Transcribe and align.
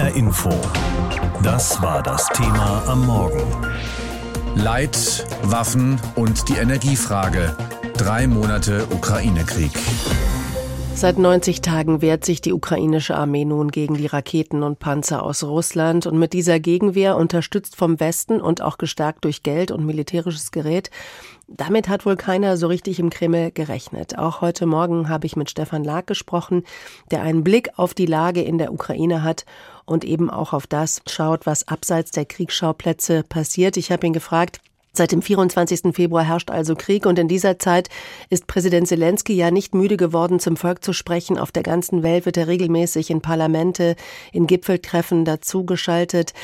HR 0.00 0.16
Info. 0.16 0.50
Das 1.42 1.82
war 1.82 2.02
das 2.02 2.26
Thema 2.28 2.82
am 2.86 3.04
Morgen. 3.04 3.42
Leid, 4.54 5.26
Waffen 5.42 6.00
und 6.14 6.48
die 6.48 6.54
Energiefrage. 6.54 7.54
Drei 7.98 8.26
Monate 8.26 8.86
Ukraine-Krieg. 8.94 9.72
Seit 10.94 11.18
90 11.18 11.60
Tagen 11.60 12.00
wehrt 12.00 12.24
sich 12.24 12.40
die 12.40 12.54
ukrainische 12.54 13.14
Armee 13.14 13.44
nun 13.44 13.70
gegen 13.70 13.94
die 13.94 14.06
Raketen 14.06 14.62
und 14.62 14.78
Panzer 14.78 15.22
aus 15.22 15.44
Russland 15.44 16.06
und 16.06 16.18
mit 16.18 16.32
dieser 16.32 16.60
Gegenwehr, 16.60 17.16
unterstützt 17.16 17.76
vom 17.76 18.00
Westen 18.00 18.40
und 18.40 18.62
auch 18.62 18.78
gestärkt 18.78 19.26
durch 19.26 19.42
Geld 19.42 19.70
und 19.70 19.84
militärisches 19.84 20.50
Gerät, 20.50 20.90
damit 21.50 21.88
hat 21.88 22.06
wohl 22.06 22.16
keiner 22.16 22.56
so 22.56 22.68
richtig 22.68 23.00
im 23.00 23.10
Kreml 23.10 23.50
gerechnet. 23.50 24.16
Auch 24.16 24.40
heute 24.40 24.66
Morgen 24.66 25.08
habe 25.08 25.26
ich 25.26 25.34
mit 25.36 25.50
Stefan 25.50 25.82
Lag 25.82 26.06
gesprochen, 26.06 26.62
der 27.10 27.22
einen 27.22 27.42
Blick 27.42 27.70
auf 27.76 27.92
die 27.92 28.06
Lage 28.06 28.42
in 28.42 28.58
der 28.58 28.72
Ukraine 28.72 29.24
hat 29.24 29.44
und 29.84 30.04
eben 30.04 30.30
auch 30.30 30.52
auf 30.52 30.68
das 30.68 31.02
schaut, 31.08 31.46
was 31.46 31.66
abseits 31.66 32.12
der 32.12 32.24
Kriegsschauplätze 32.24 33.24
passiert. 33.24 33.76
Ich 33.76 33.90
habe 33.90 34.06
ihn 34.06 34.12
gefragt, 34.12 34.60
Seit 34.92 35.12
dem 35.12 35.22
24. 35.22 35.94
Februar 35.94 36.24
herrscht 36.24 36.50
also 36.50 36.74
Krieg 36.74 37.06
und 37.06 37.16
in 37.16 37.28
dieser 37.28 37.60
Zeit 37.60 37.88
ist 38.28 38.48
Präsident 38.48 38.88
Zelensky 38.88 39.34
ja 39.34 39.52
nicht 39.52 39.72
müde 39.72 39.96
geworden, 39.96 40.40
zum 40.40 40.56
Volk 40.56 40.82
zu 40.82 40.92
sprechen. 40.92 41.38
Auf 41.38 41.52
der 41.52 41.62
ganzen 41.62 42.02
Welt 42.02 42.26
wird 42.26 42.36
er 42.36 42.48
regelmäßig 42.48 43.08
in 43.10 43.20
Parlamente, 43.20 43.94
in 44.32 44.48
Gipfeltreffen 44.48 45.24
dazugeschaltet. 45.24 46.34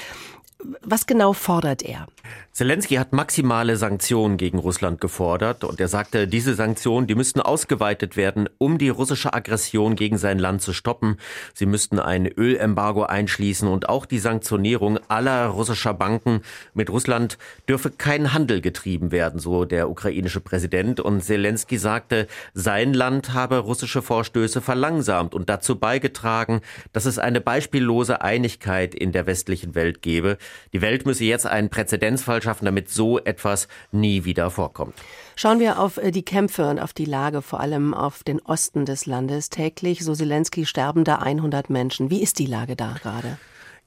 Was 0.83 1.07
genau 1.07 1.33
fordert 1.33 1.83
er? 1.83 2.07
Zelensky 2.53 2.95
hat 2.95 3.13
maximale 3.13 3.77
Sanktionen 3.77 4.39
gegen 4.39 4.59
Russland 4.59 4.99
gefordert 5.01 5.63
und 5.63 5.79
er 5.79 5.89
sagte, 5.89 6.27
diese 6.27 6.55
Sanktionen, 6.55 7.07
die 7.07 7.15
müssten 7.15 7.41
ausgeweitet 7.41 8.17
werden, 8.17 8.49
um 8.57 8.79
die 8.79 8.89
russische 8.89 9.35
Aggression 9.35 9.95
gegen 9.95 10.17
sein 10.17 10.39
Land 10.39 10.63
zu 10.63 10.73
stoppen. 10.73 11.19
Sie 11.53 11.67
müssten 11.67 11.99
ein 11.99 12.27
Ölembargo 12.27 13.03
einschließen 13.03 13.69
und 13.69 13.91
auch 13.91 14.07
die 14.07 14.19
Sanktionierung 14.19 14.99
aller 15.09 15.49
russischer 15.49 15.93
Banken 15.93 16.41
mit 16.73 16.89
Russland 16.89 17.37
dürfe 17.69 17.91
kein 17.91 18.33
Handel 18.33 18.63
getrieben 18.63 19.13
werden, 19.13 19.39
so 19.39 19.67
der 19.67 19.91
ukrainische 19.91 20.41
Präsident. 20.41 20.99
Und 20.99 21.23
Zelensky 21.23 21.77
sagte, 21.77 22.27
sein 22.55 22.95
Land 22.95 23.35
habe 23.35 23.59
russische 23.59 24.01
Vorstöße 24.01 24.63
verlangsamt 24.63 25.35
und 25.35 25.51
dazu 25.51 25.77
beigetragen, 25.77 26.63
dass 26.95 27.05
es 27.05 27.19
eine 27.19 27.43
beispiellose 27.43 28.23
Einigkeit 28.23 28.95
in 28.95 29.13
der 29.13 29.27
westlichen 29.27 29.75
Welt 29.75 30.01
gebe. 30.01 30.39
Die 30.73 30.81
Welt 30.81 31.07
müsse 31.07 31.25
jetzt 31.25 31.47
einen 31.47 31.71
Präzedenzfall 31.71 32.43
schaffen, 32.43 32.65
damit 32.65 32.91
so 32.91 33.19
etwas 33.19 33.69
nie 33.93 34.25
wieder 34.25 34.51
vorkommt. 34.51 34.95
Schauen 35.35 35.61
wir 35.61 35.79
auf 35.79 35.99
äh, 35.99 36.11
die 36.11 36.25
Kämpfe 36.25 36.69
und 36.69 36.79
auf 36.79 36.93
die 36.93 37.05
Lage, 37.05 37.43
vor 37.43 37.61
allem 37.61 37.95
auf 37.95 38.25
den 38.25 38.41
Osten 38.41 38.85
des 38.85 39.07
Landes. 39.07 39.51
Täglich, 39.51 40.05
so 40.05 40.15
Zelensky, 40.15 40.67
sterben 40.67 41.05
da 41.05 41.17
100 41.17 41.71
Menschen. 41.71 42.11
Wie 42.11 42.23
ist 42.23 42.39
die 42.39 42.47
Lage 42.47 42.77
da 42.77 42.95
gerade? 43.03 43.39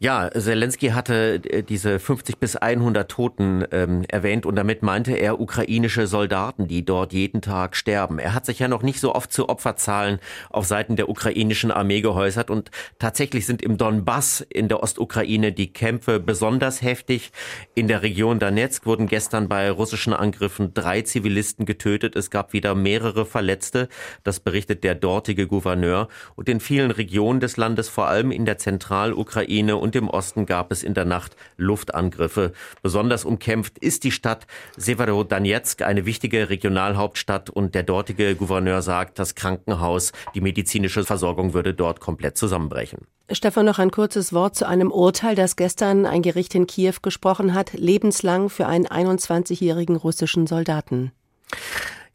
Ja, 0.02 0.30
Zelensky 0.32 0.92
hatte 0.92 1.42
äh, 1.44 1.62
diese 1.62 2.00
50 2.00 2.38
bis 2.38 2.56
100 2.56 3.12
Toten 3.12 3.66
ähm, 3.74 4.06
erwähnt 4.08 4.46
und 4.46 4.56
damit 4.56 4.82
meinte 4.82 5.12
er 5.12 5.42
ukrainische 5.42 6.08
Soldaten, 6.08 6.70
die 6.70 6.86
dort 6.86 7.12
jeden 7.12 7.42
Tag 7.42 7.76
sterben. 7.76 8.18
Er 8.18 8.34
hat 8.34 8.46
sich 8.46 8.60
ja 8.60 8.70
noch 8.70 8.82
nicht 8.82 9.02
so 9.02 9.14
oft 9.14 9.34
zu 9.34 9.50
Opferzahlen 9.50 10.20
auf 10.52 10.66
Seiten 10.66 10.96
der 10.96 11.10
ukrainischen 11.10 11.70
Armee 11.70 12.00
geäußert 12.00 12.50
und 12.50 12.72
tatsächlich 12.98 13.46
sind 13.46 13.62
im 13.62 13.78
Donbass 13.78 14.40
in 14.40 14.70
der 14.70 14.82
Ostukraine 14.82 15.52
die 15.52 15.74
Kämpfe 15.74 16.22
besonders 16.22 16.82
heftig. 16.82 17.34
In 17.76 17.90
der 17.90 18.02
Region 18.02 18.40
Donetsk 18.40 18.86
wurden 18.86 19.06
gestern 19.06 19.50
bei 19.50 19.70
russischen 19.70 20.14
Angriffen 20.14 20.74
drei 20.74 21.02
Zivilisten 21.02 21.66
getötet. 21.66 22.16
Es 22.16 22.30
gab 22.30 22.54
wieder 22.54 22.74
mehrere 22.74 23.26
Verletzte. 23.26 23.90
Das 24.24 24.40
berichtet 24.40 24.86
der 24.86 24.96
dortige 24.96 25.46
Gouverneur. 25.46 26.08
Und 26.38 26.48
in 26.48 26.62
vielen 26.62 26.92
Regionen 26.92 27.42
des 27.42 27.58
Landes, 27.58 27.90
vor 27.90 28.08
allem 28.08 28.32
in 28.32 28.46
der 28.46 28.58
Zentralukraine 28.58 29.76
und 29.76 29.89
im 29.96 30.10
Osten 30.10 30.46
gab 30.46 30.72
es 30.72 30.84
in 30.84 30.94
der 30.94 31.06
Nacht 31.06 31.36
Luftangriffe. 31.58 32.54
Besonders 32.82 33.26
umkämpft 33.26 33.78
ist 33.80 34.04
die 34.04 34.12
Stadt 34.12 34.48
Severodonetsk, 34.78 35.82
eine 35.82 36.06
wichtige 36.06 36.50
Regionalhauptstadt 36.50 37.50
und 37.50 37.76
der 37.76 37.84
dortige 37.84 38.36
Gouverneur 38.36 38.82
sagt, 38.82 39.20
das 39.20 39.36
Krankenhaus, 39.36 40.12
die 40.36 40.42
medizinische 40.42 41.04
Versorgung 41.04 41.54
würde 41.54 41.74
dort 41.74 42.00
komplett 42.00 42.38
zusammenbrechen. 42.38 43.08
Stefan, 43.32 43.66
noch 43.66 43.78
ein 43.78 43.92
kurzes 43.92 44.34
Wort 44.34 44.56
zu 44.56 44.68
einem 44.68 44.92
Urteil, 44.92 45.36
das 45.36 45.56
gestern 45.56 46.06
ein 46.06 46.22
Gericht 46.22 46.56
in 46.56 46.66
Kiew 46.66 46.96
gesprochen 47.02 47.54
hat, 47.54 47.74
lebenslang 47.74 48.50
für 48.50 48.66
einen 48.66 48.88
21-jährigen 48.88 49.96
russischen 49.96 50.48
Soldaten. 50.48 51.12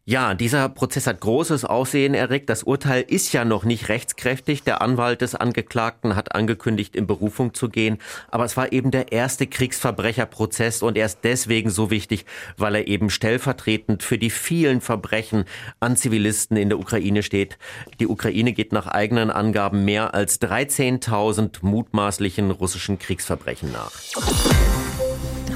Ja, 0.07 0.35
dieser 0.35 0.69
Prozess 0.69 1.07
hat 1.07 1.23
großes 1.23 1.65
Aussehen 1.65 2.13
erregt. 2.13 2.51
Das 2.51 2.63
Urteil 2.63 3.03
ist 3.09 3.33
ja 3.33 3.47
noch 3.47 3.65
nicht 3.65 3.89
rechtskräftig. 3.89 4.63
Der 4.63 4.83
Anwalt 4.83 5.23
des 5.23 5.35
Angeklagten 5.35 6.15
hat 6.15 6.35
angekündigt, 6.35 6.95
in 6.95 7.07
Berufung 7.07 7.55
zu 7.55 7.71
gehen. 7.71 7.97
Aber 8.31 8.45
es 8.45 8.55
war 8.55 8.71
eben 8.71 8.91
der 8.91 9.13
erste 9.13 9.47
Kriegsverbrecherprozess 9.47 10.83
und 10.83 10.99
er 10.99 11.07
ist 11.07 11.21
deswegen 11.23 11.71
so 11.71 11.91
wichtig, 11.91 12.27
weil 12.59 12.75
er 12.75 12.87
eben 12.87 13.09
stellvertretend 13.09 14.03
für 14.03 14.19
die 14.19 14.29
vielen 14.29 14.83
Verbrechen 14.83 15.47
an 15.81 15.97
Zivilisten 15.97 16.59
in 16.59 16.69
der 16.69 16.79
Ukraine 16.79 17.23
steht. 17.23 17.57
Die 17.99 18.07
Ukraine 18.07 18.53
geht 18.53 18.73
nach 18.73 18.87
eigenen 18.87 19.31
Angaben 19.31 19.87
mehr 19.87 20.13
als 20.13 20.39
13.000 20.43 21.61
mutmaßlichen 21.63 22.51
russischen 22.51 22.99
Kriegsverbrechen 22.99 23.73
nach. 23.73 23.93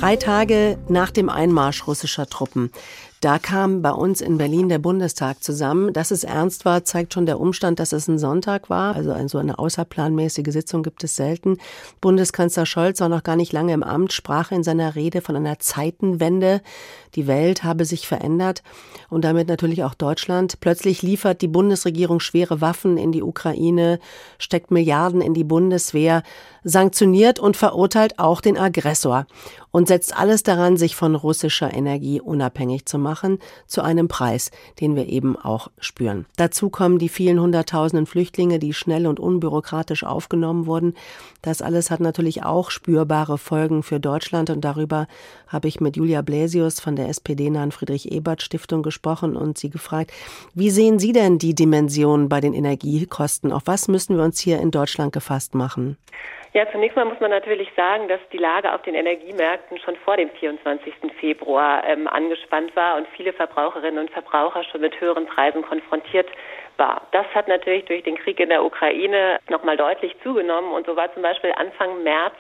Drei 0.00 0.16
Tage 0.16 0.78
nach 0.88 1.10
dem 1.10 1.28
Einmarsch 1.28 1.86
russischer 1.86 2.28
Truppen 2.28 2.70
da 3.20 3.40
kam 3.40 3.82
bei 3.82 3.90
uns 3.90 4.20
in 4.20 4.38
Berlin 4.38 4.68
der 4.68 4.78
Bundestag 4.78 5.42
zusammen. 5.42 5.92
Dass 5.92 6.12
es 6.12 6.22
ernst 6.22 6.64
war, 6.64 6.84
zeigt 6.84 7.14
schon 7.14 7.26
der 7.26 7.40
Umstand, 7.40 7.80
dass 7.80 7.92
es 7.92 8.06
ein 8.06 8.18
Sonntag 8.18 8.70
war. 8.70 8.94
Also 8.94 9.12
so 9.26 9.38
eine 9.38 9.58
außerplanmäßige 9.58 10.52
Sitzung 10.52 10.84
gibt 10.84 11.02
es 11.02 11.16
selten. 11.16 11.58
Bundeskanzler 12.00 12.64
Scholz 12.64 13.00
war 13.00 13.08
noch 13.08 13.24
gar 13.24 13.34
nicht 13.34 13.52
lange 13.52 13.72
im 13.72 13.82
Amt, 13.82 14.12
sprach 14.12 14.52
in 14.52 14.62
seiner 14.62 14.94
Rede 14.94 15.20
von 15.20 15.34
einer 15.34 15.58
Zeitenwende. 15.58 16.60
Die 17.16 17.26
Welt 17.26 17.64
habe 17.64 17.84
sich 17.84 18.06
verändert 18.06 18.62
und 19.10 19.24
damit 19.24 19.48
natürlich 19.48 19.82
auch 19.82 19.94
Deutschland. 19.94 20.60
Plötzlich 20.60 21.02
liefert 21.02 21.42
die 21.42 21.48
Bundesregierung 21.48 22.20
schwere 22.20 22.60
Waffen 22.60 22.98
in 22.98 23.10
die 23.10 23.22
Ukraine, 23.22 23.98
steckt 24.38 24.70
Milliarden 24.70 25.20
in 25.20 25.34
die 25.34 25.44
Bundeswehr, 25.44 26.22
sanktioniert 26.62 27.40
und 27.40 27.56
verurteilt 27.56 28.18
auch 28.18 28.40
den 28.40 28.58
Aggressor 28.58 29.26
und 29.70 29.88
setzt 29.88 30.16
alles 30.16 30.42
daran, 30.42 30.76
sich 30.76 30.96
von 30.96 31.14
russischer 31.14 31.72
Energie 31.72 32.20
unabhängig 32.20 32.86
zu 32.86 32.98
machen, 32.98 33.38
zu 33.66 33.82
einem 33.82 34.08
Preis, 34.08 34.50
den 34.80 34.96
wir 34.96 35.08
eben 35.08 35.36
auch 35.36 35.70
spüren. 35.78 36.26
Dazu 36.36 36.70
kommen 36.70 36.98
die 36.98 37.08
vielen 37.08 37.40
hunderttausenden 37.40 38.06
Flüchtlinge, 38.06 38.58
die 38.58 38.72
schnell 38.72 39.06
und 39.06 39.20
unbürokratisch 39.20 40.04
aufgenommen 40.04 40.66
wurden. 40.66 40.94
Das 41.42 41.62
alles 41.62 41.90
hat 41.90 42.00
natürlich 42.00 42.44
auch 42.44 42.70
spürbare 42.70 43.38
Folgen 43.38 43.82
für 43.82 44.00
Deutschland 44.00 44.50
und 44.50 44.64
darüber 44.64 45.06
habe 45.46 45.68
ich 45.68 45.80
mit 45.80 45.96
Julia 45.96 46.22
Bläsius 46.22 46.80
von 46.80 46.96
der 46.96 47.08
SPD-nahen 47.08 47.72
Friedrich-Ebert-Stiftung 47.72 48.82
gesprochen 48.82 49.36
und 49.36 49.58
sie 49.58 49.70
gefragt, 49.70 50.12
wie 50.54 50.70
sehen 50.70 50.98
Sie 50.98 51.12
denn 51.12 51.38
die 51.38 51.54
Dimension 51.54 52.28
bei 52.28 52.40
den 52.40 52.54
Energiekosten? 52.54 53.52
Auf 53.52 53.62
was 53.66 53.88
müssen 53.88 54.16
wir 54.16 54.24
uns 54.24 54.40
hier 54.40 54.60
in 54.60 54.70
Deutschland 54.70 55.12
gefasst 55.12 55.54
machen? 55.54 55.96
Ja, 56.54 56.66
zunächst 56.72 56.97
mal 56.97 57.04
muss 57.04 57.20
man 57.20 57.31
natürlich 57.31 57.69
sagen, 57.76 58.09
dass 58.09 58.20
die 58.32 58.38
Lage 58.38 58.72
auf 58.72 58.82
den 58.82 58.94
Energiemärkten 58.94 59.78
schon 59.78 59.97
vor 59.97 60.16
dem 60.16 60.31
24. 60.31 60.94
Februar 61.20 61.84
ähm, 61.84 62.09
angespannt 62.09 62.75
war 62.75 62.97
und 62.97 63.06
viele 63.09 63.34
Verbraucherinnen 63.34 64.00
und 64.00 64.10
Verbraucher 64.10 64.64
schon 64.64 64.81
mit 64.81 64.98
höheren 64.98 65.26
Preisen 65.26 65.62
konfrontiert 65.62 66.28
war. 66.78 67.06
Das 67.12 67.26
hat 67.34 67.48
natürlich 67.48 67.84
durch 67.84 68.03
den 68.03 68.16
Krieg 68.16 68.41
in 68.41 68.48
der 68.48 68.64
Ukraine 68.64 69.38
nochmal 69.50 69.76
deutlich 69.76 70.16
zugenommen 70.22 70.72
und 70.72 70.86
so 70.86 70.97
war 70.97 71.12
zum 71.12 71.22
Beispiel 71.22 71.53
Anfang 71.53 72.03
März 72.03 72.34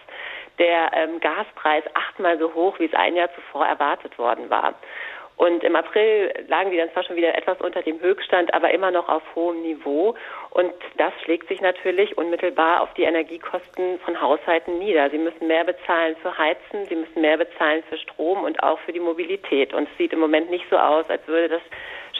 der 0.58 0.90
ähm, 0.94 1.20
Gaspreis 1.20 1.84
achtmal 1.94 2.38
so 2.38 2.52
hoch, 2.54 2.78
wie 2.78 2.86
es 2.86 2.94
ein 2.94 3.14
Jahr 3.14 3.32
zuvor 3.34 3.66
erwartet 3.66 4.18
worden 4.18 4.50
war. 4.50 4.74
Und 5.38 5.62
im 5.62 5.76
April 5.76 6.34
lagen 6.48 6.72
die 6.72 6.76
dann 6.76 6.90
zwar 6.90 7.04
schon 7.04 7.14
wieder 7.14 7.32
etwas 7.38 7.60
unter 7.60 7.80
dem 7.80 8.00
Höchststand, 8.00 8.52
aber 8.52 8.72
immer 8.72 8.90
noch 8.90 9.08
auf 9.08 9.22
hohem 9.36 9.62
Niveau. 9.62 10.16
Und 10.50 10.72
das 10.96 11.12
schlägt 11.22 11.46
sich 11.46 11.60
natürlich 11.60 12.18
unmittelbar 12.18 12.80
auf 12.80 12.92
die 12.94 13.04
Energiekosten 13.04 14.00
von 14.00 14.20
Haushalten 14.20 14.80
nieder. 14.80 15.08
Sie 15.10 15.18
müssen 15.18 15.46
mehr 15.46 15.62
bezahlen 15.62 16.16
für 16.22 16.36
Heizen, 16.36 16.86
sie 16.88 16.96
müssen 16.96 17.20
mehr 17.20 17.36
bezahlen 17.36 17.84
für 17.88 17.96
Strom 17.98 18.42
und 18.42 18.60
auch 18.64 18.80
für 18.80 18.92
die 18.92 18.98
Mobilität. 18.98 19.72
Und 19.72 19.88
es 19.88 19.96
sieht 19.96 20.12
im 20.12 20.18
Moment 20.18 20.50
nicht 20.50 20.64
so 20.70 20.76
aus, 20.76 21.08
als 21.08 21.24
würde 21.28 21.48
das 21.48 21.62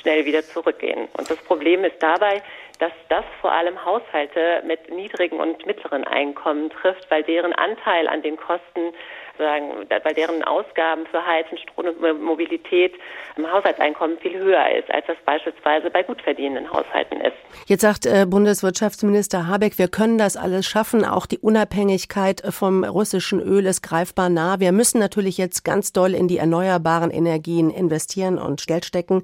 schnell 0.00 0.24
wieder 0.24 0.42
zurückgehen. 0.42 1.08
Und 1.18 1.28
das 1.28 1.42
Problem 1.42 1.82
ist 1.82 2.00
dabei, 2.00 2.40
dass 2.78 2.92
das 3.08 3.24
vor 3.40 3.50
allem 3.50 3.84
Haushalte 3.84 4.62
mit 4.64 4.90
niedrigen 4.90 5.40
und 5.40 5.66
mittleren 5.66 6.04
Einkommen 6.04 6.70
trifft, 6.70 7.10
weil 7.10 7.24
deren 7.24 7.52
Anteil 7.52 8.06
an 8.06 8.22
den 8.22 8.36
Kosten 8.36 8.94
sagen, 9.38 9.86
weil 9.88 10.14
deren 10.14 10.42
Ausgaben 10.44 11.06
für 11.06 11.24
Heizen, 11.24 11.58
Strom 11.58 11.86
und 11.86 12.22
Mobilität 12.22 12.94
im 13.36 13.50
Haushaltseinkommen 13.50 14.18
viel 14.18 14.36
höher 14.36 14.68
ist, 14.76 14.90
als 14.90 15.06
das 15.06 15.16
beispielsweise 15.24 15.90
bei 15.90 16.02
gut 16.02 16.20
verdienenden 16.20 16.70
Haushalten 16.72 17.20
ist. 17.20 17.36
Jetzt 17.66 17.82
sagt 17.82 18.06
äh, 18.06 18.26
Bundeswirtschaftsminister 18.28 19.46
Habeck, 19.46 19.78
wir 19.78 19.88
können 19.88 20.18
das 20.18 20.36
alles 20.36 20.66
schaffen. 20.66 21.04
Auch 21.04 21.26
die 21.26 21.38
Unabhängigkeit 21.38 22.42
vom 22.50 22.84
russischen 22.84 23.40
Öl 23.40 23.66
ist 23.66 23.82
greifbar 23.82 24.28
nah. 24.28 24.60
Wir 24.60 24.72
müssen 24.72 24.98
natürlich 24.98 25.38
jetzt 25.38 25.64
ganz 25.64 25.92
doll 25.92 26.14
in 26.14 26.28
die 26.28 26.38
erneuerbaren 26.38 27.10
Energien 27.10 27.70
investieren 27.70 28.38
und 28.38 28.66
Geld 28.66 28.84
stecken. 28.84 29.22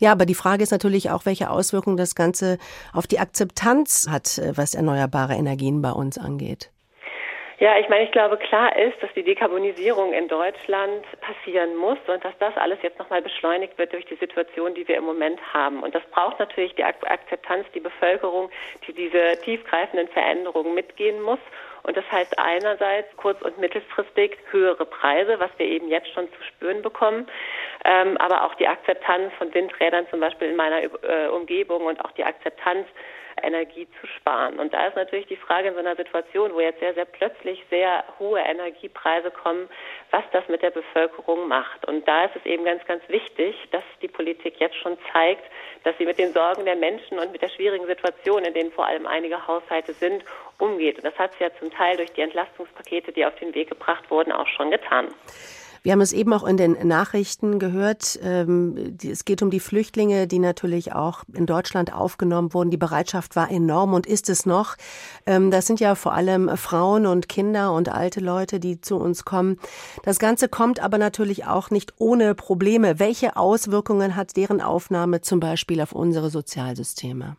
Ja, 0.00 0.12
aber 0.12 0.26
die 0.26 0.34
Frage 0.34 0.62
ist 0.62 0.72
natürlich 0.72 1.10
auch, 1.10 1.24
welche 1.24 1.50
Auswirkungen 1.50 1.96
das 1.96 2.14
Ganze 2.14 2.58
auf 2.92 3.06
die 3.06 3.20
Akzeptanz 3.20 4.08
hat, 4.10 4.38
äh, 4.38 4.56
was 4.56 4.74
erneuerbare 4.74 5.34
Energien 5.34 5.82
bei 5.82 5.92
uns 5.92 6.18
angeht. 6.18 6.71
Ja, 7.62 7.78
ich 7.78 7.88
meine, 7.88 8.02
ich 8.02 8.10
glaube, 8.10 8.38
klar 8.38 8.76
ist, 8.76 9.00
dass 9.00 9.12
die 9.14 9.22
Dekarbonisierung 9.22 10.12
in 10.12 10.26
Deutschland 10.26 11.04
passieren 11.20 11.76
muss 11.76 11.98
und 12.08 12.24
dass 12.24 12.36
das 12.40 12.56
alles 12.56 12.80
jetzt 12.82 12.98
nochmal 12.98 13.22
beschleunigt 13.22 13.78
wird 13.78 13.92
durch 13.92 14.04
die 14.06 14.16
Situation, 14.16 14.74
die 14.74 14.88
wir 14.88 14.96
im 14.96 15.04
Moment 15.04 15.38
haben. 15.54 15.80
Und 15.84 15.94
das 15.94 16.02
braucht 16.10 16.40
natürlich 16.40 16.74
die 16.74 16.82
Akzeptanz, 16.82 17.64
die 17.72 17.78
Bevölkerung, 17.78 18.50
die 18.84 18.92
diese 18.92 19.40
tiefgreifenden 19.44 20.08
Veränderungen 20.08 20.74
mitgehen 20.74 21.22
muss. 21.22 21.38
Und 21.84 21.96
das 21.96 22.04
heißt 22.10 22.36
einerseits 22.36 23.16
kurz- 23.16 23.42
und 23.42 23.56
mittelfristig 23.58 24.38
höhere 24.50 24.84
Preise, 24.84 25.38
was 25.38 25.50
wir 25.58 25.66
eben 25.66 25.88
jetzt 25.88 26.12
schon 26.12 26.26
zu 26.32 26.42
spüren 26.42 26.82
bekommen, 26.82 27.28
ähm, 27.84 28.16
aber 28.18 28.44
auch 28.44 28.54
die 28.54 28.68
Akzeptanz 28.68 29.32
von 29.38 29.52
Windrädern 29.52 30.06
zum 30.10 30.20
Beispiel 30.20 30.48
in 30.48 30.56
meiner 30.56 30.82
äh, 30.82 31.28
Umgebung 31.28 31.86
und 31.86 32.04
auch 32.04 32.12
die 32.12 32.24
Akzeptanz 32.24 32.86
Energie 33.40 33.88
zu 34.00 34.06
sparen. 34.06 34.58
Und 34.58 34.72
da 34.74 34.86
ist 34.86 34.96
natürlich 34.96 35.26
die 35.26 35.36
Frage 35.36 35.68
in 35.68 35.74
so 35.74 35.80
einer 35.80 35.96
Situation, 35.96 36.52
wo 36.54 36.60
jetzt 36.60 36.80
sehr, 36.80 36.94
sehr 36.94 37.04
plötzlich 37.04 37.62
sehr 37.70 38.04
hohe 38.18 38.40
Energiepreise 38.40 39.30
kommen, 39.30 39.68
was 40.10 40.24
das 40.32 40.46
mit 40.48 40.62
der 40.62 40.70
Bevölkerung 40.70 41.48
macht. 41.48 41.86
Und 41.86 42.06
da 42.06 42.26
ist 42.26 42.36
es 42.36 42.46
eben 42.46 42.64
ganz, 42.64 42.84
ganz 42.86 43.02
wichtig, 43.08 43.56
dass 43.70 43.84
die 44.00 44.08
Politik 44.08 44.56
jetzt 44.58 44.76
schon 44.76 44.96
zeigt, 45.12 45.44
dass 45.84 45.96
sie 45.98 46.06
mit 46.06 46.18
den 46.18 46.32
Sorgen 46.32 46.64
der 46.64 46.76
Menschen 46.76 47.18
und 47.18 47.32
mit 47.32 47.42
der 47.42 47.48
schwierigen 47.48 47.86
Situation, 47.86 48.44
in 48.44 48.54
denen 48.54 48.72
vor 48.72 48.86
allem 48.86 49.06
einige 49.06 49.46
Haushalte 49.46 49.92
sind, 49.92 50.24
umgeht. 50.58 50.96
Und 50.96 51.04
das 51.04 51.18
hat 51.18 51.32
sie 51.34 51.44
ja 51.44 51.50
zum 51.58 51.70
Teil 51.70 51.96
durch 51.96 52.12
die 52.12 52.20
Entlastungspakete, 52.20 53.12
die 53.12 53.24
auf 53.24 53.34
den 53.36 53.54
Weg 53.54 53.68
gebracht 53.68 54.10
wurden, 54.10 54.32
auch 54.32 54.48
schon 54.48 54.70
getan. 54.70 55.08
Wir 55.82 55.92
haben 55.92 56.00
es 56.00 56.12
eben 56.12 56.32
auch 56.32 56.44
in 56.44 56.56
den 56.56 56.76
Nachrichten 56.86 57.58
gehört. 57.58 58.18
Ähm, 58.22 58.96
es 59.02 59.24
geht 59.24 59.42
um 59.42 59.50
die 59.50 59.58
Flüchtlinge, 59.58 60.28
die 60.28 60.38
natürlich 60.38 60.92
auch 60.92 61.24
in 61.34 61.44
Deutschland 61.44 61.92
aufgenommen 61.92 62.54
wurden. 62.54 62.70
Die 62.70 62.76
Bereitschaft 62.76 63.34
war 63.34 63.50
enorm 63.50 63.92
und 63.92 64.06
ist 64.06 64.28
es 64.28 64.46
noch. 64.46 64.76
Ähm, 65.26 65.50
das 65.50 65.66
sind 65.66 65.80
ja 65.80 65.96
vor 65.96 66.12
allem 66.14 66.56
Frauen 66.56 67.06
und 67.06 67.28
Kinder 67.28 67.72
und 67.72 67.88
alte 67.88 68.20
Leute, 68.20 68.60
die 68.60 68.80
zu 68.80 68.96
uns 68.96 69.24
kommen. 69.24 69.58
Das 70.04 70.20
Ganze 70.20 70.48
kommt 70.48 70.78
aber 70.78 70.98
natürlich 70.98 71.46
auch 71.46 71.70
nicht 71.70 71.94
ohne 71.98 72.36
Probleme. 72.36 73.00
Welche 73.00 73.36
Auswirkungen 73.36 74.14
hat 74.14 74.36
deren 74.36 74.60
Aufnahme 74.60 75.20
zum 75.20 75.40
Beispiel 75.40 75.80
auf 75.80 75.92
unsere 75.92 76.30
Sozialsysteme? 76.30 77.36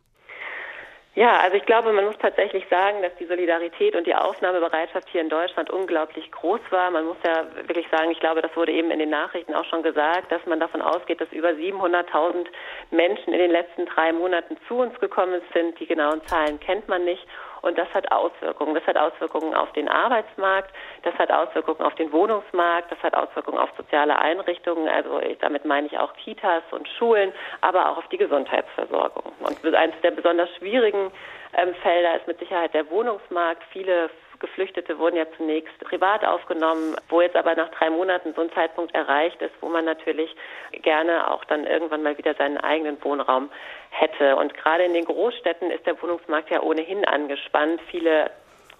Ja, 1.16 1.40
also 1.42 1.58
ich 1.58 1.66
glaube, 1.68 1.94
man 1.94 2.06
muss 2.06 2.18
tatsächlich 2.18 2.68
sagen, 2.70 3.04
dass 3.04 3.16
die 3.20 3.28
Solidarität 3.28 3.96
und 3.96 4.08
die 4.08 4.16
Aufnahmebereitschaft 4.16 5.08
hier 5.10 5.22
in 5.22 5.30
Deutschland 5.30 5.70
unglaublich 5.70 6.32
groß 6.32 6.62
war. 6.72 6.90
Man 6.90 7.06
muss 7.06 7.18
ja 7.24 7.46
wirklich 7.68 7.86
sagen, 7.92 8.10
ich 8.10 8.20
glaube, 8.20 8.42
das 8.42 8.56
wurde 8.56 8.72
eben 8.72 8.90
in 8.90 8.98
den 8.98 9.12
Nachrichten 9.12 9.54
auch 9.54 9.66
schon 9.66 9.84
gesagt, 9.84 10.32
dass 10.32 10.44
man 10.48 10.60
davon 10.60 10.82
ausgeht, 10.82 11.22
dass 11.22 11.32
über 11.32 11.50
700.000 11.50 12.48
Menschen 12.90 13.32
in 13.32 13.40
den 13.40 13.52
letzten 13.52 13.86
drei 13.86 14.12
Monaten 14.12 14.58
zu 14.68 14.80
uns 14.80 15.00
gekommen 15.00 15.40
sind. 15.54 15.80
Die 15.80 15.86
genauen 15.86 16.26
Zahlen 16.26 16.60
kennt 16.60 16.88
man 16.88 17.06
nicht. 17.06 17.28
Und 17.64 17.78
das 17.78 17.88
hat 17.94 18.12
Auswirkungen. 18.12 18.76
Das 18.76 18.86
hat 18.86 18.98
Auswirkungen 18.98 19.56
auf 19.56 19.72
den 19.72 19.88
Arbeitsmarkt, 19.88 20.70
das 21.04 21.14
hat 21.16 21.32
Auswirkungen 21.32 21.82
auf 21.82 21.96
den 21.96 22.12
Wohnungsmarkt, 22.12 22.92
das 22.92 23.02
hat 23.02 23.16
Auswirkungen 23.16 23.58
auf 23.58 23.70
soziale 23.78 24.20
Einrichtungen. 24.20 24.90
Also 24.90 25.22
damit 25.40 25.64
meine 25.64 25.88
ich 25.88 25.98
auch 25.98 26.14
Kitas 26.18 26.64
und 26.72 26.88
Schulen, 27.00 27.32
aber 27.62 27.90
auch 27.90 27.98
auf 27.98 28.08
die 28.10 28.18
Gesundheitsversorgung. 28.18 29.32
Und 29.40 29.76
eines 29.76 29.96
der 30.02 30.12
besonders 30.12 30.50
schwierigen 30.58 31.10
ähm, 31.58 31.74
Felder 31.76 32.18
ist 32.18 32.28
mit 32.28 32.38
Sicherheit 32.40 32.74
der 32.74 32.90
Wohnungsmarkt. 32.90 33.64
Viele 33.72 34.10
Geflüchtete 34.44 35.00
wurden 35.00 35.16
ja 35.16 35.26
zunächst 35.38 35.80
privat 35.80 36.26
aufgenommen, 36.26 36.98
wo 37.08 37.22
jetzt 37.22 37.38
aber 37.38 37.56
nach 37.56 37.70
drei 37.70 37.90
Monaten 37.90 38.34
so 38.34 38.42
ein 38.42 38.52
Zeitpunkt 38.52 38.94
erreicht 38.94 39.42
ist, 39.42 39.54
wo 39.62 39.70
man 39.70 39.86
natürlich 39.86 40.36
gerne 40.74 41.32
auch 41.32 41.46
dann 41.46 41.66
irgendwann 41.66 42.04
mal 42.04 42.18
wieder 42.18 42.34
seinen 42.34 42.58
eigenen 42.58 43.02
Wohnraum 43.06 43.50
hätte. 43.90 44.36
Und 44.36 44.54
gerade 44.54 44.84
in 44.84 44.94
den 44.94 45.06
Großstädten 45.06 45.72
ist 45.72 45.86
der 45.86 46.00
Wohnungsmarkt 46.02 46.50
ja 46.50 46.62
ohnehin 46.62 47.06
angespannt. 47.06 47.80
Viele 47.90 48.32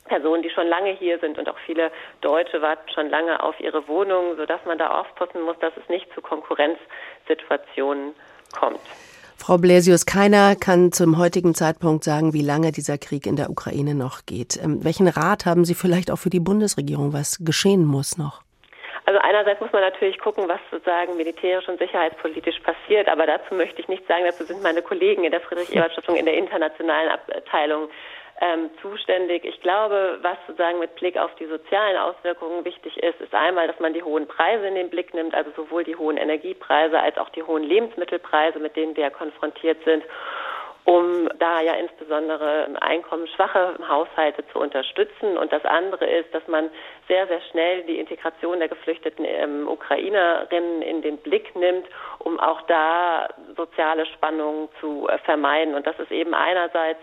Personen, 0.04 0.44
die 0.44 0.50
schon 0.50 0.68
lange 0.68 0.92
hier 0.92 1.18
sind 1.20 1.40
und 1.40 1.48
auch 1.48 1.60
viele 1.60 1.92
Deutsche 2.20 2.62
warten 2.62 2.92
schon 2.92 3.10
lange 3.10 3.42
auf 3.42 3.58
ihre 3.62 3.88
Wohnungen, 3.88 4.36
sodass 4.36 4.60
man 4.66 4.78
da 4.78 5.00
aufpassen 5.00 5.44
muss, 5.44 5.58
dass 5.60 5.72
es 5.78 5.88
nicht 5.88 6.14
zu 6.14 6.22
Konkurrenzsituationen 6.22 8.14
kommt. 8.52 8.82
Frau 9.46 9.58
Blesius, 9.58 10.06
keiner 10.06 10.56
kann 10.56 10.94
zum 10.94 11.18
heutigen 11.18 11.54
Zeitpunkt 11.54 12.06
sagen, 12.06 12.32
wie 12.32 12.42
lange 12.42 12.72
dieser 12.72 12.98
Krieg 12.98 13.28
in 13.28 13.36
der 13.36 13.50
Ukraine 13.50 13.94
noch 13.94 14.26
geht. 14.26 14.58
Ähm, 14.64 14.86
welchen 14.86 15.10
Rat 15.10 15.46
haben 15.46 15.66
Sie 15.66 15.76
vielleicht 15.76 16.12
auch 16.12 16.16
für 16.16 16.30
die 16.30 16.40
Bundesregierung, 16.40 17.12
was 17.12 17.40
geschehen 17.44 17.84
muss 17.84 18.18
noch? 18.18 18.42
Also 19.04 19.20
einerseits 19.20 19.60
muss 19.60 19.74
man 19.74 19.82
natürlich 19.82 20.18
gucken, 20.18 20.48
was 20.48 20.62
sozusagen 20.72 21.18
militärisch 21.18 21.68
und 21.68 21.78
sicherheitspolitisch 21.78 22.58
passiert, 22.62 23.10
aber 23.10 23.28
dazu 23.28 23.54
möchte 23.54 23.82
ich 23.82 23.90
nicht 23.90 24.08
sagen, 24.08 24.24
dazu 24.24 24.46
sind 24.46 24.64
meine 24.64 24.82
Kollegen 24.82 25.26
in 25.26 25.32
der 25.32 25.42
Friedrich-Ebert-Stiftung 25.42 26.16
in 26.16 26.24
der 26.24 26.38
internationalen 26.38 27.10
Abteilung 27.10 27.90
ähm, 28.42 28.70
zuständig. 28.82 29.46
Ich 29.46 29.62
glaube, 29.62 30.20
was 30.22 30.38
sozusagen 30.48 30.80
mit 30.80 30.96
Blick 30.96 31.18
auf 31.18 31.34
die 31.36 31.46
sozialen 31.46 31.98
Auswirkungen 31.98 32.66
wichtig 32.66 32.98
ist, 32.98 33.20
ist 33.22 33.34
einmal, 33.34 33.68
dass 33.68 33.80
man 33.80 33.94
die 33.94 34.04
hohen 34.04 34.28
Preise 34.28 34.68
in 34.68 34.76
den 34.76 34.90
Blick 34.90 35.14
nimmt, 35.14 35.34
also 35.36 35.52
sowohl 35.56 35.84
die 35.84 35.96
hohen 35.96 36.18
Energiepreise 36.18 37.00
als 37.00 37.18
auch 37.18 37.30
die 37.30 37.44
hohen 37.44 37.64
Lebensmittelpreise, 37.64 38.60
mit 38.60 38.76
denen 38.76 38.96
wir 38.96 39.10
konfrontiert 39.12 39.78
sind 39.86 40.04
um 40.86 41.30
da 41.40 41.62
ja 41.62 41.74
insbesondere 41.76 42.68
einkommensschwache 42.82 43.76
Haushalte 43.88 44.46
zu 44.52 44.60
unterstützen. 44.60 45.38
Und 45.38 45.54
das 45.54 45.64
andere 45.64 46.06
ist, 46.06 46.34
dass 46.34 46.46
man 46.48 46.70
sehr, 47.08 47.26
sehr 47.28 47.42
schnell 47.52 47.84
die 47.84 48.00
Integration 48.00 48.60
der 48.60 48.68
geflüchteten 48.68 49.26
ähm, 49.26 49.68
Ukrainerinnen 49.68 50.82
in 50.82 51.02
den 51.02 51.18
Blick 51.18 51.56
nimmt, 51.56 51.88
um 52.20 52.40
auch 52.40 52.62
da 52.64 53.30
soziale 53.56 54.06
Spannungen 54.08 54.68
zu 54.82 55.08
äh, 55.08 55.18
vermeiden. 55.20 55.74
Und 55.74 55.88
das 55.88 55.98
ist 56.00 56.12
eben 56.12 56.34
einerseits 56.34 57.02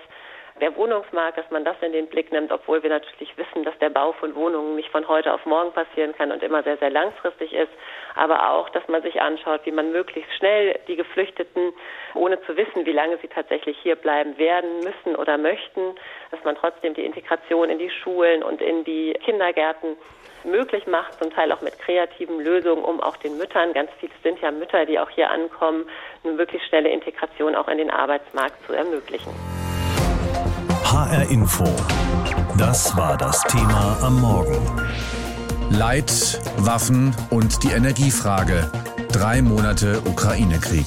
der 0.60 0.76
Wohnungsmarkt, 0.76 1.38
dass 1.38 1.50
man 1.50 1.64
das 1.64 1.76
in 1.80 1.92
den 1.92 2.06
Blick 2.06 2.30
nimmt, 2.32 2.52
obwohl 2.52 2.82
wir 2.82 2.90
natürlich 2.90 3.36
wissen, 3.36 3.64
dass 3.64 3.76
der 3.78 3.90
Bau 3.90 4.12
von 4.12 4.34
Wohnungen 4.34 4.76
nicht 4.76 4.90
von 4.90 5.08
heute 5.08 5.32
auf 5.32 5.44
morgen 5.46 5.72
passieren 5.72 6.14
kann 6.14 6.30
und 6.30 6.42
immer 6.42 6.62
sehr, 6.62 6.76
sehr 6.76 6.90
langfristig 6.90 7.52
ist. 7.52 7.72
Aber 8.14 8.50
auch, 8.50 8.68
dass 8.70 8.86
man 8.88 9.02
sich 9.02 9.20
anschaut, 9.20 9.62
wie 9.64 9.72
man 9.72 9.92
möglichst 9.92 10.32
schnell 10.34 10.78
die 10.88 10.96
Geflüchteten, 10.96 11.72
ohne 12.14 12.40
zu 12.42 12.56
wissen, 12.56 12.86
wie 12.86 12.92
lange 12.92 13.18
sie 13.18 13.28
tatsächlich 13.28 13.78
hier 13.82 13.96
bleiben 13.96 14.38
werden, 14.38 14.80
müssen 14.80 15.16
oder 15.16 15.38
möchten, 15.38 15.94
dass 16.30 16.42
man 16.44 16.56
trotzdem 16.56 16.94
die 16.94 17.04
Integration 17.04 17.70
in 17.70 17.78
die 17.78 17.90
Schulen 17.90 18.42
und 18.42 18.60
in 18.60 18.84
die 18.84 19.12
Kindergärten 19.24 19.96
möglich 20.44 20.86
macht, 20.86 21.18
zum 21.18 21.30
Teil 21.30 21.52
auch 21.52 21.60
mit 21.60 21.78
kreativen 21.78 22.40
Lösungen, 22.40 22.82
um 22.82 23.00
auch 23.00 23.16
den 23.16 23.36
Müttern, 23.36 23.72
ganz 23.72 23.90
viele 23.98 24.12
sind 24.22 24.40
ja 24.40 24.50
Mütter, 24.50 24.86
die 24.86 24.98
auch 24.98 25.10
hier 25.10 25.30
ankommen, 25.30 25.88
eine 26.24 26.32
möglichst 26.32 26.68
schnelle 26.68 26.88
Integration 26.88 27.54
auch 27.54 27.68
in 27.68 27.78
den 27.78 27.90
Arbeitsmarkt 27.90 28.64
zu 28.66 28.72
ermöglichen. 28.72 29.59
HR 30.92 31.31
Info. 31.31 31.64
Das 32.58 32.96
war 32.96 33.16
das 33.16 33.44
Thema 33.44 33.96
am 34.02 34.20
Morgen. 34.20 34.59
Leid, 35.70 36.40
Waffen 36.56 37.14
und 37.30 37.62
die 37.62 37.68
Energiefrage. 37.68 38.68
Drei 39.12 39.40
Monate 39.40 40.02
Ukraine-Krieg. 40.04 40.87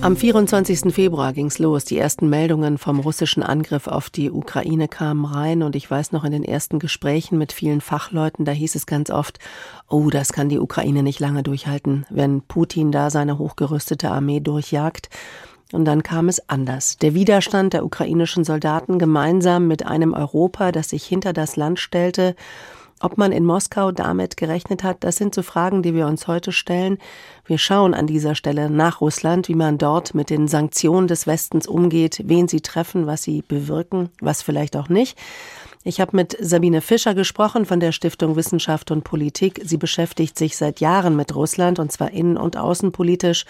Am 0.00 0.16
24. 0.16 0.92
Februar 0.92 1.32
ging's 1.32 1.60
los. 1.60 1.84
Die 1.84 1.96
ersten 1.96 2.28
Meldungen 2.28 2.76
vom 2.76 2.98
russischen 2.98 3.44
Angriff 3.44 3.86
auf 3.86 4.10
die 4.10 4.32
Ukraine 4.32 4.88
kamen 4.88 5.24
rein 5.26 5.62
und 5.62 5.76
ich 5.76 5.88
weiß 5.88 6.10
noch 6.10 6.24
in 6.24 6.32
den 6.32 6.44
ersten 6.44 6.80
Gesprächen 6.80 7.38
mit 7.38 7.52
vielen 7.52 7.80
Fachleuten, 7.80 8.44
da 8.44 8.50
hieß 8.50 8.74
es 8.74 8.86
ganz 8.86 9.10
oft, 9.10 9.38
oh, 9.88 10.10
das 10.10 10.32
kann 10.32 10.48
die 10.48 10.58
Ukraine 10.58 11.04
nicht 11.04 11.20
lange 11.20 11.44
durchhalten, 11.44 12.04
wenn 12.10 12.42
Putin 12.42 12.90
da 12.90 13.10
seine 13.10 13.38
hochgerüstete 13.38 14.10
Armee 14.10 14.40
durchjagt. 14.40 15.08
Und 15.72 15.84
dann 15.84 16.02
kam 16.02 16.28
es 16.28 16.48
anders. 16.48 16.96
Der 16.98 17.14
Widerstand 17.14 17.72
der 17.72 17.84
ukrainischen 17.84 18.44
Soldaten 18.44 18.98
gemeinsam 18.98 19.66
mit 19.66 19.84
einem 19.84 20.14
Europa, 20.14 20.70
das 20.70 20.90
sich 20.90 21.04
hinter 21.04 21.32
das 21.32 21.56
Land 21.56 21.80
stellte, 21.80 22.36
ob 23.00 23.18
man 23.18 23.30
in 23.30 23.44
Moskau 23.44 23.92
damit 23.92 24.38
gerechnet 24.38 24.82
hat, 24.82 25.04
das 25.04 25.16
sind 25.16 25.34
so 25.34 25.42
Fragen, 25.42 25.82
die 25.82 25.94
wir 25.94 26.06
uns 26.06 26.28
heute 26.28 26.50
stellen. 26.50 26.96
Wir 27.44 27.58
schauen 27.58 27.92
an 27.92 28.06
dieser 28.06 28.34
Stelle 28.34 28.70
nach 28.70 29.02
Russland, 29.02 29.48
wie 29.48 29.54
man 29.54 29.76
dort 29.76 30.14
mit 30.14 30.30
den 30.30 30.48
Sanktionen 30.48 31.06
des 31.06 31.26
Westens 31.26 31.66
umgeht, 31.66 32.22
wen 32.24 32.48
sie 32.48 32.62
treffen, 32.62 33.06
was 33.06 33.22
sie 33.22 33.42
bewirken, 33.42 34.08
was 34.20 34.40
vielleicht 34.40 34.76
auch 34.76 34.88
nicht. 34.88 35.18
Ich 35.88 36.00
habe 36.00 36.16
mit 36.16 36.32
Sabine 36.40 36.80
Fischer 36.80 37.14
gesprochen 37.14 37.64
von 37.64 37.78
der 37.78 37.92
Stiftung 37.92 38.34
Wissenschaft 38.34 38.90
und 38.90 39.04
Politik. 39.04 39.60
Sie 39.62 39.76
beschäftigt 39.76 40.36
sich 40.36 40.56
seit 40.56 40.80
Jahren 40.80 41.14
mit 41.14 41.32
Russland 41.36 41.78
und 41.78 41.92
zwar 41.92 42.10
innen- 42.10 42.36
und 42.36 42.56
außenpolitisch. 42.56 43.44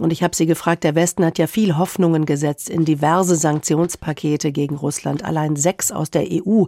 Und 0.00 0.12
ich 0.12 0.24
habe 0.24 0.34
sie 0.34 0.46
gefragt, 0.46 0.82
der 0.82 0.96
Westen 0.96 1.24
hat 1.24 1.38
ja 1.38 1.46
viel 1.46 1.78
Hoffnungen 1.78 2.26
gesetzt 2.26 2.68
in 2.68 2.84
diverse 2.84 3.36
Sanktionspakete 3.36 4.50
gegen 4.50 4.74
Russland, 4.74 5.24
allein 5.24 5.54
sechs 5.54 5.92
aus 5.92 6.10
der 6.10 6.22
EU. 6.22 6.64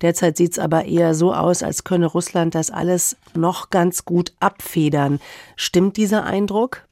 Derzeit 0.00 0.36
sieht 0.36 0.52
es 0.52 0.58
aber 0.60 0.84
eher 0.84 1.14
so 1.14 1.34
aus, 1.34 1.64
als 1.64 1.82
könne 1.82 2.06
Russland 2.06 2.54
das 2.54 2.70
alles 2.70 3.20
noch 3.34 3.70
ganz 3.70 4.04
gut 4.04 4.30
abfedern. 4.38 5.18
Stimmt 5.56 5.96
dieser 5.96 6.24
Eindruck? 6.24 6.84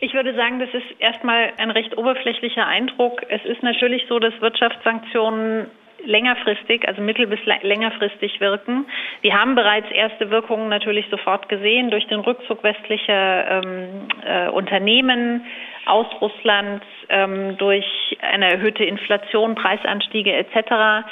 Ich 0.00 0.12
würde 0.12 0.34
sagen, 0.34 0.58
das 0.58 0.70
ist 0.74 1.00
erstmal 1.00 1.52
ein 1.56 1.70
recht 1.70 1.96
oberflächlicher 1.96 2.66
Eindruck. 2.66 3.22
Es 3.28 3.44
ist 3.44 3.62
natürlich 3.62 4.02
so, 4.08 4.18
dass 4.18 4.34
Wirtschaftssanktionen 4.40 5.68
längerfristig, 6.04 6.86
also 6.86 7.00
mittel- 7.02 7.26
bis 7.26 7.40
längerfristig 7.62 8.40
wirken. 8.40 8.86
Wir 9.20 9.34
haben 9.38 9.54
bereits 9.54 9.90
erste 9.90 10.30
Wirkungen 10.30 10.68
natürlich 10.68 11.06
sofort 11.10 11.48
gesehen 11.48 11.90
durch 11.90 12.06
den 12.06 12.20
Rückzug 12.20 12.62
westlicher 12.62 13.62
ähm, 13.62 14.08
äh, 14.24 14.48
Unternehmen 14.48 15.46
aus 15.86 16.06
Russland, 16.20 16.82
ähm, 17.08 17.56
durch 17.58 18.16
eine 18.20 18.52
erhöhte 18.52 18.84
Inflation, 18.84 19.54
Preisanstiege 19.54 20.32
etc. 20.32 21.06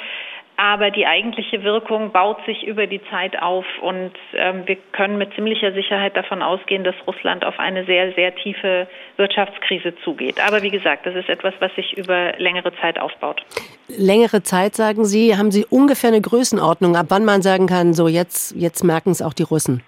aber 0.57 0.91
die 0.91 1.05
eigentliche 1.05 1.63
Wirkung 1.63 2.11
baut 2.11 2.37
sich 2.45 2.63
über 2.63 2.85
die 2.87 3.01
Zeit 3.09 3.41
auf 3.41 3.65
und 3.81 4.11
ähm, 4.33 4.63
wir 4.65 4.77
können 4.91 5.17
mit 5.17 5.33
ziemlicher 5.33 5.73
Sicherheit 5.73 6.15
davon 6.15 6.41
ausgehen, 6.41 6.83
dass 6.83 6.95
Russland 7.07 7.43
auf 7.43 7.59
eine 7.59 7.85
sehr, 7.85 8.13
sehr 8.13 8.35
tiefe 8.35 8.87
Wirtschaftskrise 9.17 9.95
zugeht. 10.03 10.39
Aber 10.45 10.61
wie 10.61 10.69
gesagt, 10.69 11.05
das 11.05 11.15
ist 11.15 11.29
etwas, 11.29 11.53
was 11.59 11.73
sich 11.75 11.97
über 11.97 12.33
längere 12.37 12.73
Zeit 12.81 12.99
aufbaut. 12.99 13.43
Längere 13.87 14.43
Zeit, 14.43 14.75
sagen 14.75 15.05
Sie, 15.05 15.35
haben 15.35 15.51
Sie 15.51 15.65
ungefähr 15.69 16.09
eine 16.09 16.21
Größenordnung, 16.21 16.95
ab 16.95 17.07
wann 17.09 17.25
man 17.25 17.41
sagen 17.41 17.67
kann, 17.67 17.93
so 17.93 18.07
jetzt, 18.07 18.55
jetzt 18.55 18.83
merken 18.83 19.11
es 19.11 19.21
auch 19.21 19.33
die 19.33 19.43
Russen? 19.43 19.83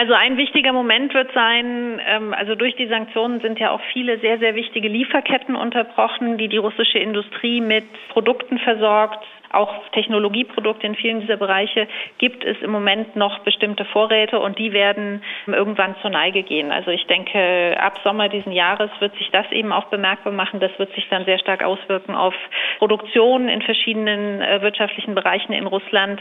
Also 0.00 0.14
ein 0.14 0.38
wichtiger 0.38 0.72
Moment 0.72 1.12
wird 1.12 1.30
sein, 1.34 2.00
ähm, 2.06 2.32
also 2.32 2.54
durch 2.54 2.74
die 2.74 2.86
Sanktionen 2.86 3.42
sind 3.42 3.58
ja 3.58 3.70
auch 3.70 3.82
viele 3.92 4.18
sehr, 4.20 4.38
sehr 4.38 4.54
wichtige 4.54 4.88
Lieferketten 4.88 5.54
unterbrochen, 5.54 6.38
die 6.38 6.48
die 6.48 6.56
russische 6.56 6.98
Industrie 6.98 7.60
mit 7.60 7.84
Produkten 8.08 8.58
versorgt, 8.60 9.22
auch 9.52 9.88
Technologieprodukte 9.90 10.86
in 10.86 10.94
vielen 10.94 11.20
dieser 11.20 11.36
Bereiche 11.36 11.88
gibt 12.18 12.44
es 12.44 12.56
im 12.62 12.70
Moment 12.70 13.16
noch 13.16 13.40
bestimmte 13.40 13.84
Vorräte 13.84 14.38
und 14.38 14.58
die 14.58 14.72
werden 14.72 15.22
irgendwann 15.46 15.96
zur 16.00 16.10
Neige 16.10 16.44
gehen. 16.44 16.70
Also 16.70 16.92
ich 16.92 17.06
denke, 17.06 17.76
ab 17.80 17.98
Sommer 18.04 18.28
diesen 18.28 18.52
Jahres 18.52 18.90
wird 19.00 19.14
sich 19.16 19.28
das 19.32 19.50
eben 19.50 19.72
auch 19.72 19.86
bemerkbar 19.86 20.32
machen. 20.32 20.60
Das 20.60 20.70
wird 20.78 20.94
sich 20.94 21.08
dann 21.10 21.24
sehr 21.24 21.38
stark 21.40 21.64
auswirken 21.64 22.14
auf 22.14 22.34
Produktion 22.78 23.48
in 23.48 23.60
verschiedenen 23.62 24.40
äh, 24.40 24.62
wirtschaftlichen 24.62 25.14
Bereichen 25.14 25.52
in 25.52 25.66
Russland. 25.66 26.20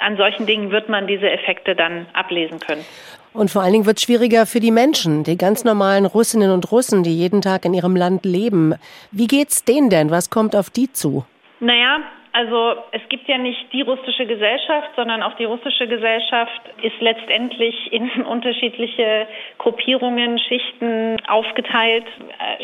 An 0.00 0.16
solchen 0.16 0.46
Dingen 0.46 0.70
wird 0.70 0.88
man 0.88 1.06
diese 1.06 1.30
Effekte 1.30 1.74
dann 1.74 2.06
ablesen 2.12 2.60
können. 2.60 2.84
Und 3.32 3.50
vor 3.50 3.62
allen 3.62 3.72
Dingen 3.72 3.86
wird 3.86 3.98
es 3.98 4.04
schwieriger 4.04 4.46
für 4.46 4.60
die 4.60 4.70
Menschen, 4.70 5.22
die 5.22 5.36
ganz 5.36 5.64
normalen 5.64 6.06
Russinnen 6.06 6.50
und 6.50 6.72
Russen, 6.72 7.02
die 7.02 7.16
jeden 7.16 7.42
Tag 7.42 7.64
in 7.64 7.74
ihrem 7.74 7.94
Land 7.94 8.24
leben. 8.24 8.74
Wie 9.12 9.26
geht's 9.26 9.64
denen 9.64 9.90
denn? 9.90 10.10
Was 10.10 10.30
kommt 10.30 10.56
auf 10.56 10.70
die 10.70 10.92
zu? 10.92 11.24
Naja, 11.60 12.00
also 12.32 12.74
es 12.92 13.02
gibt 13.08 13.26
ja 13.28 13.36
nicht 13.36 13.72
die 13.72 13.82
russische 13.82 14.24
Gesellschaft, 14.26 14.90
sondern 14.94 15.22
auch 15.22 15.34
die 15.34 15.44
russische 15.44 15.88
Gesellschaft 15.88 16.60
ist 16.82 17.00
letztendlich 17.00 17.92
in 17.92 18.08
unterschiedliche 18.30 19.26
Gruppierungen, 19.58 20.38
Schichten 20.38 21.16
aufgeteilt 21.26 22.06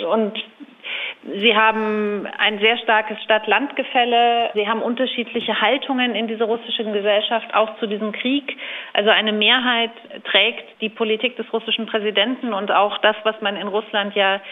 und 0.08 0.32
Sie 1.26 1.56
haben 1.56 2.26
ein 2.38 2.58
sehr 2.58 2.76
starkes 2.78 3.22
Stadt-Land-Gefälle. 3.22 4.50
Sie 4.52 4.68
haben 4.68 4.82
unterschiedliche 4.82 5.58
Haltungen 5.58 6.14
in 6.14 6.28
dieser 6.28 6.44
russischen 6.44 6.92
Gesellschaft, 6.92 7.54
auch 7.54 7.78
zu 7.78 7.86
diesem 7.86 8.12
Krieg. 8.12 8.54
Also 8.92 9.08
eine 9.08 9.32
Mehrheit 9.32 9.90
trägt 10.24 10.82
die 10.82 10.90
Politik 10.90 11.36
des 11.36 11.50
russischen 11.50 11.86
Präsidenten 11.86 12.52
und 12.52 12.70
auch 12.70 12.98
das, 12.98 13.16
was 13.24 13.40
man 13.40 13.56
in 13.56 13.68
Russland 13.68 14.14
ja 14.14 14.42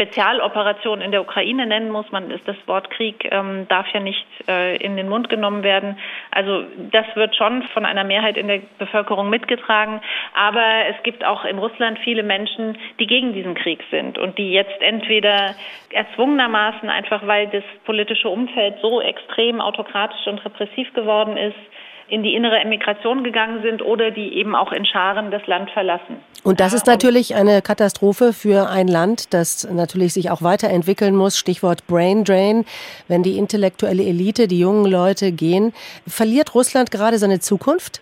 Spezialoperation 0.00 1.02
in 1.02 1.10
der 1.10 1.20
Ukraine 1.20 1.66
nennen 1.66 1.90
muss. 1.90 2.10
Man 2.10 2.30
ist 2.30 2.48
das 2.48 2.56
Wort 2.64 2.88
Krieg 2.90 3.28
ähm, 3.30 3.68
darf 3.68 3.86
ja 3.92 4.00
nicht 4.00 4.24
äh, 4.48 4.76
in 4.76 4.96
den 4.96 5.10
Mund 5.10 5.28
genommen 5.28 5.62
werden. 5.62 5.98
Also 6.30 6.64
das 6.90 7.04
wird 7.16 7.36
schon 7.36 7.62
von 7.74 7.84
einer 7.84 8.04
Mehrheit 8.04 8.38
in 8.38 8.48
der 8.48 8.62
Bevölkerung 8.78 9.28
mitgetragen. 9.28 10.00
Aber 10.34 10.86
es 10.88 11.02
gibt 11.02 11.22
auch 11.22 11.44
in 11.44 11.58
Russland 11.58 11.98
viele 11.98 12.22
Menschen, 12.22 12.78
die 12.98 13.06
gegen 13.06 13.34
diesen 13.34 13.54
Krieg 13.54 13.84
sind 13.90 14.16
und 14.16 14.38
die 14.38 14.52
jetzt 14.52 14.80
entweder 14.80 15.54
erzwungenermaßen 15.90 16.88
einfach, 16.88 17.26
weil 17.26 17.48
das 17.48 17.64
politische 17.84 18.30
Umfeld 18.30 18.76
so 18.80 19.02
extrem 19.02 19.60
autokratisch 19.60 20.26
und 20.26 20.42
repressiv 20.46 20.94
geworden 20.94 21.36
ist, 21.36 21.58
in 22.10 22.22
die 22.22 22.34
innere 22.34 22.58
Emigration 22.58 23.24
gegangen 23.24 23.62
sind 23.62 23.82
oder 23.82 24.10
die 24.10 24.34
eben 24.34 24.54
auch 24.54 24.72
in 24.72 24.84
Scharen 24.84 25.30
das 25.30 25.46
Land 25.46 25.70
verlassen. 25.70 26.16
Und 26.42 26.60
das 26.60 26.72
ist 26.72 26.86
natürlich 26.86 27.34
eine 27.34 27.62
Katastrophe 27.62 28.32
für 28.32 28.68
ein 28.68 28.88
Land, 28.88 29.32
das 29.34 29.68
natürlich 29.70 30.14
sich 30.14 30.30
auch 30.30 30.42
weiterentwickeln 30.42 31.14
muss. 31.14 31.38
Stichwort 31.38 31.86
Brain 31.86 32.24
Drain. 32.24 32.64
Wenn 33.08 33.22
die 33.22 33.38
intellektuelle 33.38 34.02
Elite, 34.02 34.48
die 34.48 34.60
jungen 34.60 34.90
Leute 34.90 35.32
gehen, 35.32 35.72
verliert 36.06 36.54
Russland 36.54 36.90
gerade 36.90 37.18
seine 37.18 37.40
Zukunft? 37.40 38.00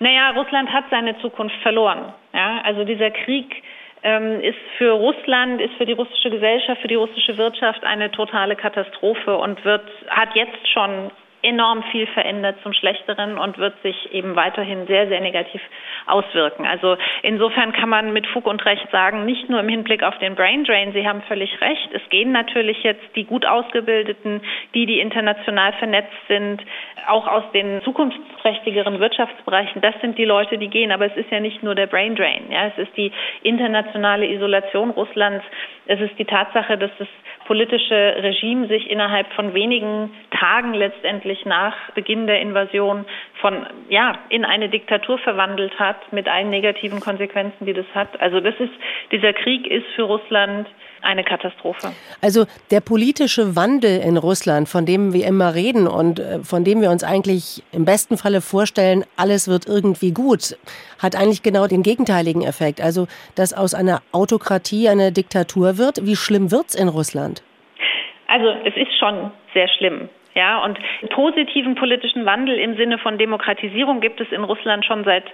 Naja, 0.00 0.30
Russland 0.30 0.72
hat 0.72 0.84
seine 0.90 1.18
Zukunft 1.20 1.56
verloren. 1.62 2.12
Ja, 2.32 2.60
also 2.64 2.84
dieser 2.84 3.10
Krieg 3.10 3.62
ähm, 4.02 4.40
ist 4.40 4.58
für 4.78 4.92
Russland, 4.92 5.60
ist 5.60 5.74
für 5.74 5.86
die 5.86 5.92
russische 5.92 6.30
Gesellschaft, 6.30 6.80
für 6.80 6.88
die 6.88 6.94
russische 6.94 7.36
Wirtschaft 7.36 7.84
eine 7.84 8.10
totale 8.10 8.56
Katastrophe 8.56 9.36
und 9.36 9.64
wird, 9.64 9.86
hat 10.08 10.34
jetzt 10.34 10.66
schon 10.72 11.10
enorm 11.42 11.82
viel 11.84 12.06
verändert 12.08 12.56
zum 12.62 12.72
Schlechteren 12.72 13.38
und 13.38 13.58
wird 13.58 13.80
sich 13.82 14.12
eben 14.12 14.36
weiterhin 14.36 14.86
sehr, 14.86 15.08
sehr 15.08 15.20
negativ 15.20 15.60
auswirken. 16.06 16.66
Also 16.66 16.96
insofern 17.22 17.72
kann 17.72 17.88
man 17.88 18.12
mit 18.12 18.26
Fug 18.26 18.46
und 18.46 18.64
Recht 18.64 18.90
sagen, 18.90 19.24
nicht 19.24 19.48
nur 19.48 19.60
im 19.60 19.68
Hinblick 19.68 20.02
auf 20.02 20.18
den 20.18 20.34
Brain 20.34 20.64
Drain, 20.64 20.92
Sie 20.92 21.06
haben 21.06 21.22
völlig 21.22 21.60
recht, 21.60 21.88
es 21.92 22.02
gehen 22.10 22.32
natürlich 22.32 22.82
jetzt 22.82 23.04
die 23.16 23.24
gut 23.24 23.46
ausgebildeten, 23.46 24.40
die, 24.74 24.86
die 24.86 25.00
international 25.00 25.72
vernetzt 25.74 26.12
sind, 26.28 26.62
auch 27.06 27.26
aus 27.26 27.44
den 27.52 27.82
zukunftsträchtigeren 27.82 29.00
Wirtschaftsbereichen, 29.00 29.80
das 29.80 29.94
sind 30.00 30.18
die 30.18 30.24
Leute, 30.24 30.58
die 30.58 30.68
gehen. 30.68 30.92
Aber 30.92 31.06
es 31.06 31.16
ist 31.16 31.30
ja 31.30 31.40
nicht 31.40 31.62
nur 31.62 31.74
der 31.74 31.86
Brain 31.86 32.16
Drain, 32.16 32.50
ja, 32.50 32.66
es 32.66 32.78
ist 32.78 32.96
die 32.96 33.12
internationale 33.42 34.26
Isolation 34.26 34.90
Russlands, 34.90 35.44
es 35.90 36.00
ist 36.00 36.16
die 36.20 36.24
Tatsache, 36.24 36.78
dass 36.78 36.92
das 37.00 37.08
politische 37.46 38.14
Regime 38.22 38.68
sich 38.68 38.88
innerhalb 38.88 39.26
von 39.32 39.54
wenigen 39.54 40.14
Tagen 40.30 40.72
letztendlich 40.72 41.44
nach 41.46 41.74
Beginn 41.96 42.28
der 42.28 42.40
Invasion 42.40 43.04
von 43.40 43.66
ja 43.88 44.16
in 44.28 44.44
eine 44.44 44.68
Diktatur 44.68 45.18
verwandelt 45.18 45.76
hat 45.80 46.12
mit 46.12 46.28
allen 46.28 46.48
negativen 46.48 47.00
Konsequenzen, 47.00 47.66
die 47.66 47.72
das 47.72 47.86
hat. 47.92 48.20
Also 48.20 48.38
das 48.38 48.54
ist 48.60 48.72
dieser 49.10 49.32
Krieg 49.32 49.66
ist 49.66 49.86
für 49.96 50.04
Russland 50.04 50.68
eine 51.02 51.24
Katastrophe. 51.24 51.92
Also 52.20 52.46
der 52.70 52.80
politische 52.80 53.56
Wandel 53.56 54.00
in 54.00 54.16
Russland, 54.16 54.68
von 54.68 54.86
dem 54.86 55.12
wir 55.12 55.26
immer 55.26 55.54
reden 55.54 55.86
und 55.86 56.18
äh, 56.18 56.40
von 56.40 56.64
dem 56.64 56.80
wir 56.80 56.90
uns 56.90 57.04
eigentlich 57.04 57.62
im 57.72 57.84
besten 57.84 58.16
Falle 58.16 58.40
vorstellen, 58.40 59.04
alles 59.16 59.48
wird 59.48 59.66
irgendwie 59.66 60.12
gut, 60.12 60.56
hat 60.98 61.16
eigentlich 61.16 61.42
genau 61.42 61.66
den 61.66 61.82
gegenteiligen 61.82 62.42
Effekt. 62.42 62.80
Also, 62.80 63.06
dass 63.36 63.52
aus 63.52 63.74
einer 63.74 64.02
Autokratie 64.12 64.88
eine 64.88 65.12
Diktatur 65.12 65.78
wird. 65.78 66.06
Wie 66.06 66.16
schlimm 66.16 66.50
wird's 66.50 66.74
in 66.74 66.88
Russland? 66.88 67.42
Also, 68.28 68.48
es 68.64 68.76
ist 68.76 68.96
schon 68.98 69.30
sehr 69.54 69.68
schlimm. 69.68 70.08
Ja, 70.34 70.62
und 70.64 70.78
positiven 71.10 71.74
politischen 71.74 72.24
Wandel 72.24 72.56
im 72.56 72.76
Sinne 72.76 72.98
von 72.98 73.18
Demokratisierung 73.18 74.00
gibt 74.00 74.20
es 74.20 74.30
in 74.30 74.44
Russland 74.44 74.84
schon 74.84 75.04
seit 75.04 75.24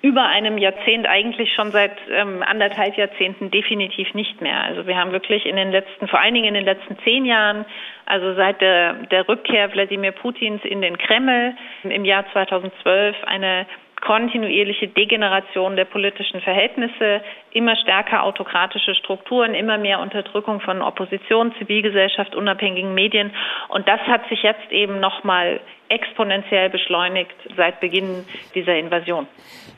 über 0.00 0.26
einem 0.26 0.58
Jahrzehnt, 0.58 1.08
eigentlich 1.08 1.52
schon 1.54 1.72
seit 1.72 1.96
ähm, 2.10 2.42
anderthalb 2.42 2.96
Jahrzehnten 2.96 3.50
definitiv 3.50 4.14
nicht 4.14 4.40
mehr. 4.40 4.62
Also 4.62 4.86
wir 4.86 4.96
haben 4.96 5.12
wirklich 5.12 5.44
in 5.44 5.56
den 5.56 5.72
letzten, 5.72 6.06
vor 6.06 6.20
allen 6.20 6.34
Dingen 6.34 6.46
in 6.46 6.54
den 6.54 6.64
letzten 6.64 6.98
zehn 7.00 7.24
Jahren, 7.24 7.64
also 8.06 8.34
seit 8.34 8.60
der, 8.60 8.94
der 9.10 9.28
Rückkehr 9.28 9.72
Wladimir 9.72 10.12
Putins 10.12 10.64
in 10.64 10.82
den 10.82 10.98
Kreml 10.98 11.54
im 11.82 12.04
Jahr 12.04 12.24
2012 12.32 13.16
eine 13.24 13.66
kontinuierliche 14.00 14.88
Degeneration 14.88 15.76
der 15.76 15.84
politischen 15.84 16.40
Verhältnisse, 16.40 17.22
immer 17.52 17.76
stärker 17.76 18.22
autokratische 18.22 18.94
Strukturen, 18.94 19.54
immer 19.54 19.78
mehr 19.78 20.00
Unterdrückung 20.00 20.60
von 20.60 20.82
Opposition, 20.82 21.52
Zivilgesellschaft, 21.58 22.34
unabhängigen 22.34 22.94
Medien. 22.94 23.32
Und 23.68 23.88
das 23.88 24.00
hat 24.00 24.28
sich 24.28 24.42
jetzt 24.42 24.70
eben 24.70 25.00
nochmal 25.00 25.60
exponentiell 25.88 26.70
beschleunigt 26.70 27.34
seit 27.56 27.80
Beginn 27.80 28.24
dieser 28.54 28.76
Invasion. 28.76 29.26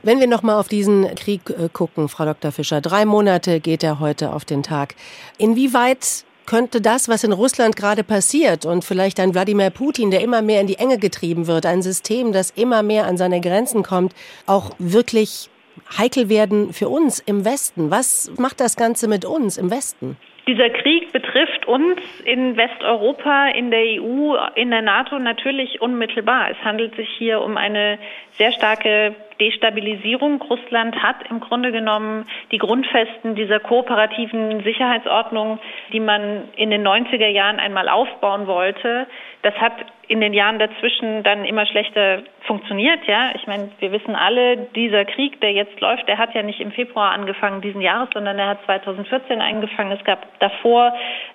Wenn 0.03 0.19
wir 0.19 0.27
noch 0.27 0.43
mal 0.43 0.59
auf 0.59 0.69
diesen 0.69 1.15
Krieg 1.15 1.43
äh, 1.50 1.69
gucken, 1.73 2.09
Frau 2.09 2.25
Dr. 2.25 2.53
Fischer, 2.53 2.81
drei 2.81 3.05
Monate 3.05 3.61
geht 3.61 3.85
er 3.85 4.00
heute 4.00 4.33
auf 4.33 4.45
den 4.45 4.62
Tag. 4.62 4.95
Inwieweit 5.39 6.25
könnte 6.50 6.80
das, 6.80 7.09
was 7.09 7.23
in 7.23 7.30
Russland 7.30 7.76
gerade 7.76 8.02
passiert 8.02 8.66
und 8.66 8.85
vielleicht 8.85 9.21
ein 9.21 9.35
Wladimir 9.35 9.71
Putin, 9.71 10.11
der 10.11 10.21
immer 10.21 10.42
mehr 10.42 10.61
in 10.61 10.66
die 10.66 10.78
Enge 10.78 10.99
getrieben 10.99 11.47
wird, 11.47 11.64
ein 11.64 11.80
System, 11.80 12.33
das 12.33 12.50
immer 12.50 12.83
mehr 12.83 13.07
an 13.07 13.16
seine 13.16 13.40
Grenzen 13.40 13.85
kommt, 13.85 14.16
auch 14.47 14.73
wirklich 14.80 15.49
heikel 15.97 16.28
werden 16.28 16.73
für 16.73 16.88
uns 16.88 17.21
im 17.25 17.45
Westen? 17.45 17.92
Was 17.92 18.33
macht 18.37 18.59
das 18.59 18.75
Ganze 18.75 19.07
mit 19.07 19.25
uns 19.25 19.59
im 19.59 19.71
Westen? 19.71 20.16
Dieser 20.47 20.70
Krieg 20.70 21.12
betrifft 21.12 21.66
uns 21.66 22.00
in 22.25 22.56
Westeuropa, 22.56 23.49
in 23.49 23.70
der 23.70 23.85
EU, 24.00 24.37
in 24.54 24.70
der 24.70 24.82
NATO 24.82 25.18
natürlich 25.18 25.80
unmittelbar. 25.80 26.50
Es 26.50 26.56
handelt 26.64 26.97
sich 26.97 27.09
hier 27.18 27.40
um 27.42 27.56
eine 27.56 27.99
sehr 28.32 28.52
starke 28.52 29.14
Destabilisierung. 29.38 30.40
Russland 30.42 31.02
hat 31.02 31.16
im 31.30 31.40
Grunde 31.40 31.73
genommen 31.73 32.26
die 32.52 32.59
Grundfesten 32.59 33.35
dieser 33.35 33.61
kooperativen 33.61 34.62
Sicherheitsordnung, 34.62 35.59
die 35.92 36.00
man 36.00 36.49
in 36.56 36.70
den 36.70 36.87
90er 36.87 37.28
Jahren 37.28 37.59
einmal 37.59 37.88
aufbauen 37.88 38.47
wollte. 38.47 39.06
Das 39.42 39.54
hat 39.56 39.73
in 40.11 40.21
den 40.21 40.35
Jahren 40.35 40.59
dazwischen 40.59 41.23
dann 41.23 41.45
immer 41.45 41.67
schlechter 41.67 42.25
funktioniert, 42.40 43.07
ja. 43.07 43.31
Ich 43.37 43.47
meine, 43.47 43.71
wir 43.79 43.93
wissen 43.93 44.17
alle, 44.17 44.57
dieser 44.75 45.05
Krieg, 45.05 45.40
der 45.40 45.52
jetzt 45.52 45.81
läuft, 45.81 46.09
der 46.09 46.19
hat 46.19 46.35
ja 46.35 46.43
nicht 46.43 46.59
im 46.59 46.73
Februar 46.73 47.12
angefangen 47.12 47.61
diesen 47.61 47.81
Jahres, 47.81 48.09
sondern 48.12 48.37
er 48.37 48.49
hat 48.49 48.64
2014 48.64 49.40
angefangen. 49.40 49.93
Es 49.93 50.05
gab 50.05 50.26
davor 50.40 50.93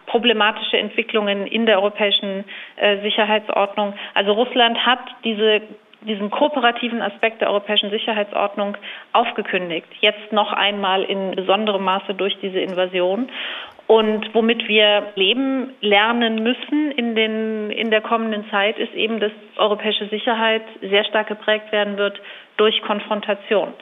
problematische 0.07 0.77
Entwicklungen 0.77 1.47
in 1.47 1.65
der 1.65 1.77
europäischen 1.77 2.43
äh, 2.75 2.97
Sicherheitsordnung. 3.01 3.93
Also 4.13 4.33
Russland 4.33 4.85
hat 4.85 4.99
diese 5.23 5.61
diesen 6.01 6.29
kooperativen 6.29 7.01
Aspekt 7.01 7.41
der 7.41 7.49
europäischen 7.49 7.89
Sicherheitsordnung 7.89 8.77
aufgekündigt. 9.11 9.87
Jetzt 10.01 10.31
noch 10.31 10.53
einmal 10.53 11.03
in 11.03 11.31
besonderem 11.31 11.83
Maße 11.83 12.13
durch 12.13 12.37
diese 12.41 12.59
Invasion. 12.59 13.29
Und 13.87 14.33
womit 14.33 14.67
wir 14.67 15.11
leben 15.15 15.73
lernen 15.81 16.41
müssen 16.41 16.91
in, 16.91 17.15
den, 17.15 17.69
in 17.69 17.91
der 17.91 18.01
kommenden 18.01 18.49
Zeit, 18.49 18.79
ist 18.79 18.93
eben, 18.95 19.19
dass 19.19 19.31
europäische 19.57 20.07
Sicherheit 20.07 20.63
sehr 20.81 21.05
stark 21.05 21.27
geprägt 21.27 21.71
werden 21.71 21.97
wird 21.97 22.19
durch 22.57 22.81
Konfrontation. 22.81 23.73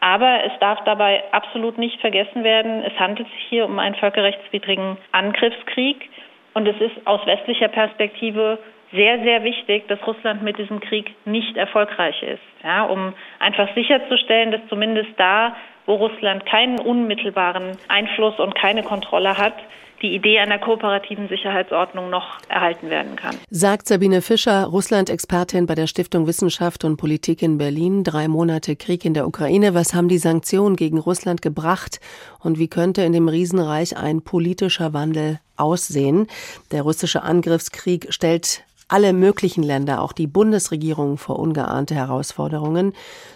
Aber 0.00 0.44
es 0.44 0.52
darf 0.60 0.84
dabei 0.84 1.24
absolut 1.32 1.78
nicht 1.78 2.00
vergessen 2.00 2.44
werden, 2.44 2.82
es 2.84 2.98
handelt 2.98 3.28
sich 3.28 3.44
hier 3.48 3.64
um 3.64 3.78
einen 3.78 3.94
völkerrechtswidrigen 3.94 4.98
Angriffskrieg. 5.12 6.10
Und 6.52 6.66
es 6.68 6.80
ist 6.80 7.06
aus 7.06 7.24
westlicher 7.26 7.68
Perspektive 7.68 8.58
sehr, 8.92 9.20
sehr 9.22 9.42
wichtig, 9.42 9.88
dass 9.88 10.04
Russland 10.06 10.42
mit 10.42 10.58
diesem 10.58 10.80
Krieg 10.80 11.14
nicht 11.24 11.56
erfolgreich 11.56 12.22
ist. 12.22 12.42
Ja, 12.62 12.84
um 12.84 13.14
einfach 13.38 13.74
sicherzustellen, 13.74 14.52
dass 14.52 14.60
zumindest 14.68 15.10
da, 15.16 15.56
wo 15.86 15.94
Russland 15.94 16.44
keinen 16.46 16.78
unmittelbaren 16.78 17.78
Einfluss 17.88 18.38
und 18.38 18.54
keine 18.54 18.82
Kontrolle 18.82 19.38
hat, 19.38 19.54
die 20.02 20.14
Idee 20.14 20.38
einer 20.38 20.58
kooperativen 20.58 21.28
Sicherheitsordnung 21.28 22.10
noch 22.10 22.38
erhalten 22.48 22.90
werden 22.90 23.16
kann. 23.16 23.36
Sagt 23.50 23.88
Sabine 23.88 24.20
Fischer, 24.20 24.64
Russland-Expertin 24.64 25.66
bei 25.66 25.74
der 25.74 25.86
Stiftung 25.86 26.26
Wissenschaft 26.26 26.84
und 26.84 26.96
Politik 26.96 27.42
in 27.42 27.58
Berlin. 27.58 28.04
Drei 28.04 28.28
Monate 28.28 28.76
Krieg 28.76 29.04
in 29.04 29.14
der 29.14 29.26
Ukraine. 29.26 29.74
Was 29.74 29.94
haben 29.94 30.08
die 30.08 30.18
Sanktionen 30.18 30.76
gegen 30.76 30.98
Russland 30.98 31.40
gebracht? 31.40 32.00
Und 32.40 32.58
wie 32.58 32.68
könnte 32.68 33.02
in 33.02 33.12
dem 33.12 33.28
Riesenreich 33.28 33.96
ein 33.96 34.22
politischer 34.22 34.92
Wandel 34.92 35.40
aussehen? 35.56 36.26
Der 36.72 36.82
russische 36.82 37.22
Angriffskrieg 37.22 38.12
stellt 38.12 38.64
alle 38.88 39.12
möglichen 39.12 39.62
Länder, 39.62 40.00
auch 40.00 40.12
die 40.12 40.26
Bundesregierung 40.26 41.18
vor 41.18 41.38
ungeahnte 41.38 41.94
Herausforderungen. 41.94 42.92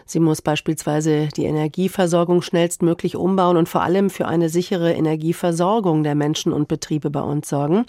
Sie 0.07 0.21
muss 0.21 0.43
beispielsweise 0.43 1.29
die 1.29 1.45
Energieversorgung 1.45 2.43
schnellstmöglich 2.43 3.17
umbauen 3.17 3.57
und 3.57 3.69
vor 3.69 3.83
allem 3.83 4.11
für 4.11 4.29
eine 4.29 4.49
sichere 4.49 4.93
Energieversorgung 4.93 6.05
der 6.05 6.15
Menschen 6.15 6.53
und 6.53 6.69
Betriebe 6.69 7.11
bei 7.11 7.23
uns 7.23 7.49
sorgen. 7.49 7.87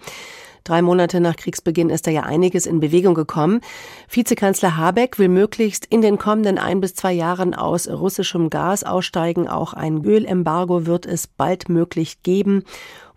Drei 0.63 0.83
Monate 0.83 1.21
nach 1.21 1.35
Kriegsbeginn 1.35 1.89
ist 1.89 2.05
da 2.05 2.11
ja 2.11 2.21
einiges 2.21 2.67
in 2.67 2.79
Bewegung 2.79 3.15
gekommen. 3.15 3.61
Vizekanzler 4.09 4.77
Habeck 4.77 5.17
will 5.17 5.27
möglichst 5.27 5.87
in 5.87 6.01
den 6.01 6.19
kommenden 6.19 6.59
ein 6.59 6.81
bis 6.81 6.93
zwei 6.93 7.13
Jahren 7.13 7.55
aus 7.55 7.87
russischem 7.87 8.51
Gas 8.51 8.83
aussteigen. 8.83 9.47
Auch 9.47 9.73
ein 9.73 10.05
Ölembargo 10.05 10.85
wird 10.85 11.07
es 11.07 11.25
bald 11.25 11.67
möglich 11.67 12.21
geben. 12.21 12.63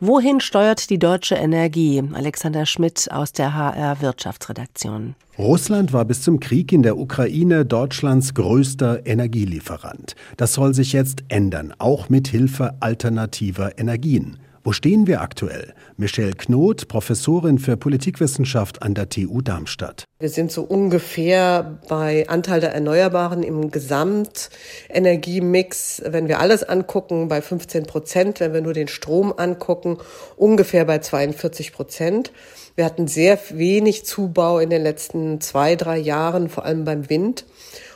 Wohin 0.07 0.41
steuert 0.41 0.91
die 0.91 0.99
deutsche 0.99 1.35
Energie? 1.35 2.03
Alexander 2.13 2.67
Schmidt 2.67 3.11
aus 3.11 3.33
der 3.33 3.55
HR 3.55 4.03
Wirtschaftsredaktion. 4.03 5.15
Russland 5.39 5.95
war 5.95 6.05
bis 6.05 6.21
zum 6.21 6.41
Krieg 6.41 6.73
in 6.73 6.83
der 6.83 6.99
Ukraine 6.99 7.65
Deutschlands 7.65 8.35
größter 8.35 9.07
Energielieferant. 9.07 10.15
Das 10.37 10.53
soll 10.53 10.75
sich 10.75 10.93
jetzt 10.93 11.25
ändern, 11.29 11.73
auch 11.79 12.11
mit 12.11 12.29
Hilfe 12.29 12.75
alternativer 12.81 13.79
Energien. 13.79 14.37
Wo 14.67 14.73
stehen 14.73 15.07
wir 15.07 15.21
aktuell? 15.21 15.75
Michelle 15.99 16.33
Knot, 16.33 16.89
Professorin 16.89 17.59
für 17.59 17.77
Politikwissenschaft 17.77 18.81
an 18.81 18.95
der 18.95 19.11
TU 19.11 19.43
Darmstadt. 19.43 20.05
Wir 20.19 20.31
sind 20.31 20.51
so 20.51 20.63
ungefähr 20.63 21.81
bei 21.87 22.27
Anteil 22.31 22.63
der 22.63 22.73
Erneuerbaren 22.73 23.43
im 23.43 23.71
Gesamtenergiemix, 23.71 26.01
wenn 26.07 26.29
wir 26.29 26.41
alles 26.41 26.65
angucken, 26.65 27.29
bei 27.29 27.43
15 27.43 27.85
Prozent, 27.85 28.41
wenn 28.41 28.55
wir 28.55 28.63
nur 28.63 28.73
den 28.73 28.89
Strom 28.89 29.35
angucken, 29.37 29.99
ungefähr 30.39 30.87
bei 30.87 30.99
42 30.99 31.75
Prozent. 31.75 32.33
Wir 32.75 32.87
hatten 32.87 33.07
sehr 33.07 33.39
wenig 33.51 34.07
Zubau 34.07 34.61
in 34.61 34.71
den 34.71 34.83
letzten 34.83 35.43
zwei, 35.43 35.77
drei 35.77 35.99
Jahren, 35.99 36.49
vor 36.49 36.65
allem 36.65 36.87
beim 36.87 37.11
Wind. 37.11 37.45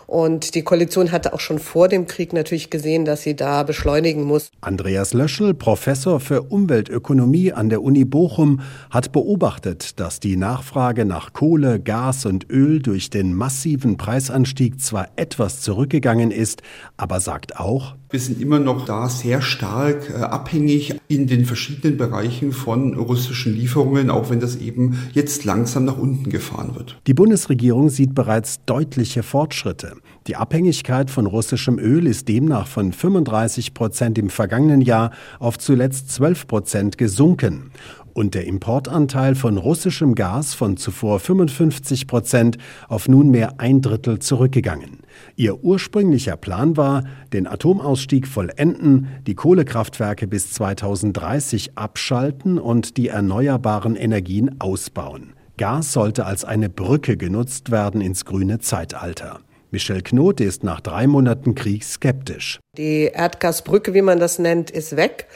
Und 0.09 0.55
die 0.55 0.62
Koalition 0.62 1.12
hatte 1.12 1.35
auch 1.35 1.41
schon 1.41 1.59
vor 1.59 1.87
dem 1.87 2.07
Krieg 2.07 2.33
natürlich 2.33 2.71
gesehen, 2.71 3.05
dass 3.05 3.21
sie 3.21 3.37
da 3.37 3.62
beschleunigen 3.62 4.23
muss. 4.23 4.50
Andreas 4.62 5.12
Löschel, 5.12 5.53
Professor 5.53 6.19
für 6.19 6.45
Umweltökonomie 6.45 7.53
an 7.53 7.69
der 7.69 7.83
Uni 7.83 8.07
Bochum, 8.07 8.62
hat 8.88 9.12
beobachtet, 9.12 10.00
dass 10.00 10.19
die 10.19 10.38
Nachfrage 10.38 11.05
nach 11.05 11.35
Kohle, 11.35 11.79
Gas 11.79 12.25
und 12.25 12.49
Öl 12.49 12.81
durch 12.81 13.11
den 13.11 13.35
massiven 13.35 13.99
Preisanstieg 13.99 14.81
zwar 14.81 15.09
etwas 15.17 15.61
zurückgegangen 15.61 16.31
ist, 16.31 16.62
aber 16.97 17.21
sagt 17.21 17.61
auch, 17.61 17.94
wir 18.11 18.21
sind 18.21 18.40
immer 18.40 18.59
noch 18.59 18.87
da 18.87 19.09
sehr 19.09 19.42
stark 19.42 20.11
äh, 20.11 20.23
abhängig 20.23 20.94
in 21.09 21.27
den 21.27 21.44
verschiedenen 21.44 21.99
Bereichen 21.99 22.53
von 22.53 22.94
russischen 22.94 23.55
Lieferungen, 23.55 24.09
auch 24.09 24.31
wenn 24.31 24.40
das 24.40 24.57
eben 24.57 24.99
jetzt 25.12 25.44
langsam 25.44 25.85
nach 25.85 25.99
unten 25.99 26.31
gefahren 26.31 26.75
wird. 26.75 26.99
Die 27.07 27.14
Bundesregierung 27.14 27.90
sieht 27.90 28.14
bereits 28.14 28.64
deutliche 28.64 29.23
Fortschritte. 29.23 29.94
Die 30.27 30.37
Abhängigkeit 30.37 31.11
von 31.11 31.27
russischem 31.27 31.79
Öl 31.79 32.07
ist 32.07 32.29
demnach 32.29 32.66
von 32.66 32.92
35 32.92 33.75
Prozent 33.75 34.18
im 34.18 34.31
vergangenen 34.31 34.81
Jahr 34.81 35.11
auf 35.38 35.59
zuletzt 35.59 36.11
12 36.11 36.47
Prozent 36.47 36.99
gesunken 36.99 37.73
und 38.14 38.35
der 38.35 38.47
Importanteil 38.47 39.35
von 39.35 39.59
russischem 39.59 40.14
Gas 40.14 40.53
von 40.55 40.77
zuvor 40.77 41.21
55 41.21 42.07
Prozent 42.07 42.59
auf 42.88 43.09
nunmehr 43.09 43.61
ein 43.61 43.81
Drittel 43.81 44.18
zurückgegangen. 44.18 44.99
Ihr 45.38 45.62
ursprünglicher 45.62 46.37
Plan 46.37 46.77
war, 46.77 47.05
den 47.33 47.46
Atomausstieg 47.46 48.27
vollenden, 48.27 49.07
die 49.24 49.37
Kohlekraftwerke 49.37 50.27
bis 50.27 50.53
2030 50.53 51.79
abschalten 51.79 52.59
und 52.59 52.96
die 52.96 53.07
erneuerbaren 53.07 53.94
Energien 53.94 54.61
ausbauen. 54.61 55.35
Gas 55.57 55.92
sollte 55.92 56.27
als 56.27 56.44
eine 56.44 56.68
Brücke 56.68 57.16
genutzt 57.16 57.70
werden 57.70 58.01
ins 58.01 58.24
grüne 58.24 58.59
Zeitalter. 58.59 59.38
Michel 59.70 60.03
Knot 60.03 60.40
ist 60.40 60.64
nach 60.64 60.81
drei 60.81 61.07
Monaten 61.07 61.55
Krieg 61.55 61.85
skeptisch. 61.85 62.59
Die 62.77 63.05
Erdgasbrücke, 63.05 63.94
wie 63.94 64.03
man 64.03 64.18
das 64.18 64.40
nennt, 64.40 64.72
ist 64.72 64.96
weg. 64.96 65.29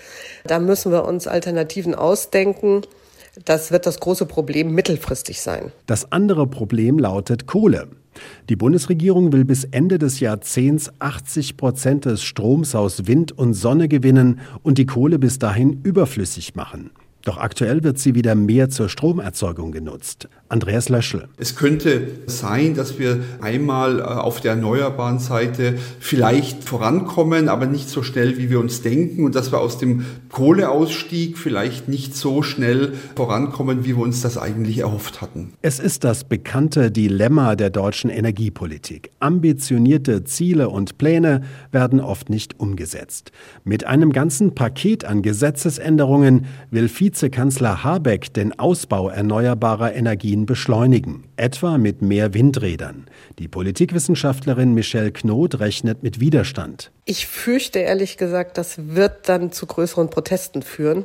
Da 0.42 0.58
müssen 0.58 0.90
wir 0.90 1.04
uns 1.04 1.28
Alternativen 1.28 1.94
ausdenken. 1.94 2.80
Das 3.44 3.70
wird 3.70 3.86
das 3.86 4.00
große 4.00 4.26
Problem 4.26 4.74
mittelfristig 4.74 5.40
sein. 5.40 5.70
Das 5.86 6.10
andere 6.10 6.48
Problem 6.48 6.98
lautet 6.98 7.46
Kohle. 7.46 7.86
Die 8.48 8.56
Bundesregierung 8.56 9.32
will 9.32 9.44
bis 9.44 9.64
Ende 9.64 9.98
des 9.98 10.20
Jahrzehnts 10.20 10.90
80 10.98 11.56
Prozent 11.56 12.04
des 12.04 12.22
Stroms 12.22 12.74
aus 12.74 13.06
Wind 13.06 13.32
und 13.32 13.54
Sonne 13.54 13.88
gewinnen 13.88 14.40
und 14.62 14.78
die 14.78 14.86
Kohle 14.86 15.18
bis 15.18 15.38
dahin 15.38 15.80
überflüssig 15.82 16.54
machen. 16.54 16.90
Doch 17.24 17.38
aktuell 17.38 17.84
wird 17.84 17.98
sie 17.98 18.14
wieder 18.14 18.34
mehr 18.34 18.68
zur 18.68 18.88
Stromerzeugung 18.88 19.70
genutzt. 19.70 20.28
Andreas 20.48 20.88
Löschel. 20.88 21.28
Es 21.38 21.56
könnte 21.56 22.08
sein, 22.26 22.74
dass 22.74 22.98
wir 22.98 23.20
einmal 23.40 24.00
äh, 24.00 24.02
auf 24.02 24.40
der 24.40 24.52
erneuerbaren 24.52 25.18
Seite 25.18 25.78
vielleicht 25.98 26.64
vorankommen, 26.64 27.48
aber 27.48 27.66
nicht 27.66 27.88
so 27.88 28.02
schnell, 28.02 28.36
wie 28.36 28.50
wir 28.50 28.60
uns 28.60 28.82
denken 28.82 29.24
und 29.24 29.34
dass 29.34 29.50
wir 29.50 29.60
aus 29.60 29.78
dem 29.78 30.04
Kohleausstieg 30.30 31.38
vielleicht 31.38 31.88
nicht 31.88 32.14
so 32.14 32.42
schnell 32.42 32.92
vorankommen, 33.16 33.84
wie 33.84 33.96
wir 33.96 34.02
uns 34.02 34.20
das 34.20 34.36
eigentlich 34.36 34.78
erhofft 34.78 35.22
hatten. 35.22 35.54
Es 35.62 35.78
ist 35.78 36.04
das 36.04 36.24
bekannte 36.24 36.90
Dilemma 36.90 37.56
der 37.56 37.70
deutschen 37.70 38.10
Energiepolitik. 38.10 39.10
Ambitionierte 39.20 40.24
Ziele 40.24 40.68
und 40.68 40.98
Pläne 40.98 41.42
werden 41.70 42.00
oft 42.00 42.28
nicht 42.28 42.60
umgesetzt. 42.60 43.32
Mit 43.64 43.86
einem 43.86 44.12
ganzen 44.12 44.54
Paket 44.54 45.06
an 45.06 45.22
Gesetzesänderungen 45.22 46.44
will 46.70 46.88
Vizekanzler 47.12 47.84
Habeck 47.84 48.32
den 48.32 48.58
Ausbau 48.58 49.10
erneuerbarer 49.10 49.92
Energien 49.92 50.46
beschleunigen, 50.46 51.24
etwa 51.36 51.76
mit 51.76 52.00
mehr 52.00 52.32
Windrädern. 52.32 53.06
Die 53.38 53.48
Politikwissenschaftlerin 53.48 54.72
Michelle 54.72 55.12
Knot 55.12 55.60
rechnet 55.60 56.02
mit 56.02 56.20
Widerstand. 56.20 56.90
Ich 57.04 57.26
fürchte 57.26 57.80
ehrlich 57.80 58.16
gesagt, 58.16 58.56
das 58.56 58.76
wird 58.94 59.28
dann 59.28 59.52
zu 59.52 59.66
größeren 59.66 60.08
Protesten 60.08 60.62
führen. 60.62 61.04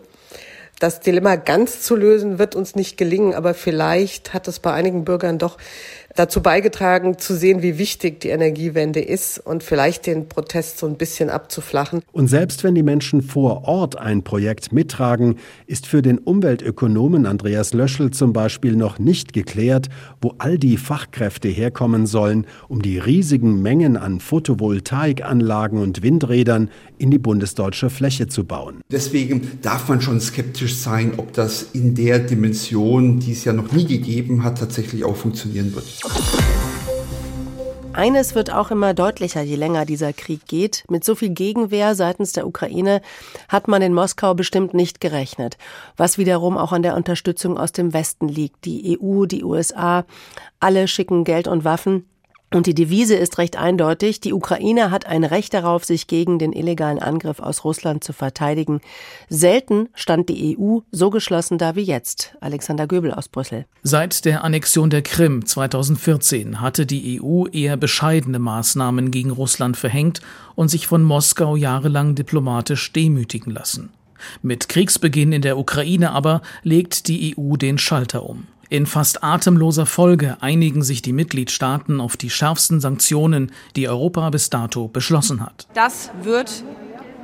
Das 0.80 1.02
Dilemma 1.02 1.36
ganz 1.36 1.82
zu 1.82 1.98
lösen 1.98 2.40
wird 2.40 2.56
uns 2.56 2.74
nicht 2.74 2.96
gelingen, 2.96 3.34
aber 3.34 3.54
vielleicht 3.54 4.34
hat 4.34 4.48
es 4.48 4.60
bei 4.60 4.72
einigen 4.72 5.04
Bürgern 5.04 5.38
doch 5.38 5.58
dazu 6.18 6.42
beigetragen, 6.42 7.18
zu 7.18 7.36
sehen, 7.36 7.62
wie 7.62 7.78
wichtig 7.78 8.20
die 8.22 8.30
Energiewende 8.30 9.00
ist 9.00 9.40
und 9.40 9.64
vielleicht 9.64 10.08
den 10.08 10.28
Protest 10.28 10.80
so 10.80 10.88
ein 10.88 10.96
bisschen 10.96 11.30
abzuflachen. 11.30 12.02
Und 12.12 12.28
selbst 12.28 12.64
wenn 12.64 12.76
die 12.76 12.84
Menschen 12.84 13.22
vor 13.22 13.66
Ort 13.66 13.98
ein 13.98 14.24
Projekt 14.24 14.74
mittragen, 14.74 15.36
ist 15.68 15.86
für 15.86 16.02
den 16.02 16.18
Umweltökonomen 16.18 17.26
Andreas 17.26 17.74
Löschel 17.74 18.12
zum 18.12 18.34
Beispiel 18.34 18.76
noch 18.76 19.00
nicht 19.00 19.34
geklärt, 19.34 19.90
wo 20.22 20.34
all 20.40 20.58
die 20.58 20.78
Fachkräfte 20.78 21.48
herkommen 21.48 22.08
sollen, 22.08 22.48
um 22.68 22.82
die 22.82 22.98
riesigen 22.98 23.62
Mengen 23.62 23.96
an 23.98 24.20
Photovoltaikanlagen 24.20 25.80
und 25.80 26.02
Windrädern 26.02 26.70
in 26.98 27.12
die 27.12 27.20
bundesdeutsche 27.20 27.90
Fläche 27.90 28.28
zu 28.28 28.44
bauen. 28.44 28.82
Deswegen 28.92 29.60
darf 29.62 29.88
man 29.88 30.02
schon 30.02 30.20
skeptisch 30.20 30.76
sein, 30.78 31.14
ob 31.18 31.34
das 31.34 31.68
in 31.74 31.94
der 31.94 32.20
Dimension, 32.20 33.20
die 33.20 33.34
es 33.34 33.46
ja 33.46 33.54
noch 33.54 33.72
nie 33.72 33.86
gegeben 33.86 34.44
hat, 34.44 34.58
tatsächlich 34.58 35.04
auch 35.04 35.16
funktionieren 35.16 35.76
wird. 35.76 35.86
Eines 37.98 38.36
wird 38.36 38.54
auch 38.54 38.70
immer 38.70 38.94
deutlicher, 38.94 39.42
je 39.42 39.56
länger 39.56 39.84
dieser 39.84 40.14
Krieg 40.14 40.46
geht. 40.46 40.84
Mit 40.88 41.04
so 41.04 41.16
viel 41.16 41.30
Gegenwehr 41.30 41.96
seitens 41.96 42.32
der 42.32 42.46
Ukraine 42.46 43.02
hat 43.50 43.68
man 43.68 43.82
in 43.82 43.92
Moskau 43.92 44.36
bestimmt 44.36 44.76
nicht 44.76 45.02
gerechnet. 45.02 45.58
Was 45.96 46.20
wiederum 46.20 46.60
auch 46.60 46.74
an 46.74 46.84
der 46.84 46.96
Unterstützung 46.96 47.58
aus 47.58 47.72
dem 47.72 47.94
Westen 47.94 48.28
liegt. 48.28 48.66
Die 48.66 49.00
EU, 49.02 49.26
die 49.26 49.44
USA, 49.44 50.06
alle 50.60 50.88
schicken 50.88 51.24
Geld 51.24 51.48
und 51.48 51.64
Waffen. 51.64 52.06
Und 52.54 52.66
die 52.66 52.74
Devise 52.74 53.16
ist 53.16 53.40
recht 53.40 53.58
eindeutig. 53.58 54.22
Die 54.22 54.32
Ukraine 54.32 54.90
hat 54.90 55.06
ein 55.06 55.26
Recht 55.26 55.54
darauf, 55.54 55.84
sich 55.84 56.08
gegen 56.08 56.40
den 56.40 56.54
illegalen 56.54 57.00
Angriff 57.00 57.42
aus 57.42 57.66
Russland 57.66 58.06
zu 58.06 58.14
verteidigen. 58.14 58.80
Selten 59.28 59.90
stand 59.94 60.30
die 60.30 60.58
EU 60.58 60.80
so 60.90 61.10
geschlossen 61.10 61.58
da 61.58 61.76
wie 61.76 61.82
jetzt. 61.82 62.38
Alexander 62.40 62.88
Göbel 62.88 63.12
aus 63.12 63.28
Brüssel. 63.28 63.66
Seit 63.84 64.24
der 64.24 64.46
Annexion 64.46 64.90
der 64.90 65.02
Krim 65.02 65.46
2014 65.46 66.62
hatte 66.62 66.86
die 66.86 67.22
EU 67.22 67.48
eher 67.48 67.76
bescheidene 67.76 68.40
Maßnahmen 68.40 69.12
gegen 69.12 69.32
Russland 69.32 69.76
verhängt 69.76 70.22
und 70.56 70.70
sich 70.70 70.88
von 70.88 71.04
Moskau 71.04 71.58
jahrelang 71.58 72.16
diplomatisch 72.16 72.94
demütigen 72.94 73.52
lassen. 73.52 73.90
Mit 74.42 74.70
Kriegsbeginn 74.70 75.34
in 75.34 75.42
der 75.42 75.58
Ukraine 75.58 76.12
aber 76.12 76.42
legt 76.64 77.08
die 77.08 77.36
EU 77.38 77.58
den 77.58 77.78
Schalter 77.78 78.28
um. 78.28 78.48
In 78.70 78.86
fast 78.86 79.24
atemloser 79.24 79.86
Folge 79.86 80.38
einigen 80.42 80.84
sich 80.84 81.02
die 81.02 81.14
Mitgliedstaaten 81.14 82.02
auf 82.02 82.18
die 82.18 82.30
schärfsten 82.30 82.82
Sanktionen, 82.82 83.52
die 83.78 83.88
Europa 83.88 84.30
bis 84.30 84.50
dato 84.50 84.90
beschlossen 84.90 85.42
hat. 85.42 85.68
Das 85.74 86.12
wird 86.22 86.64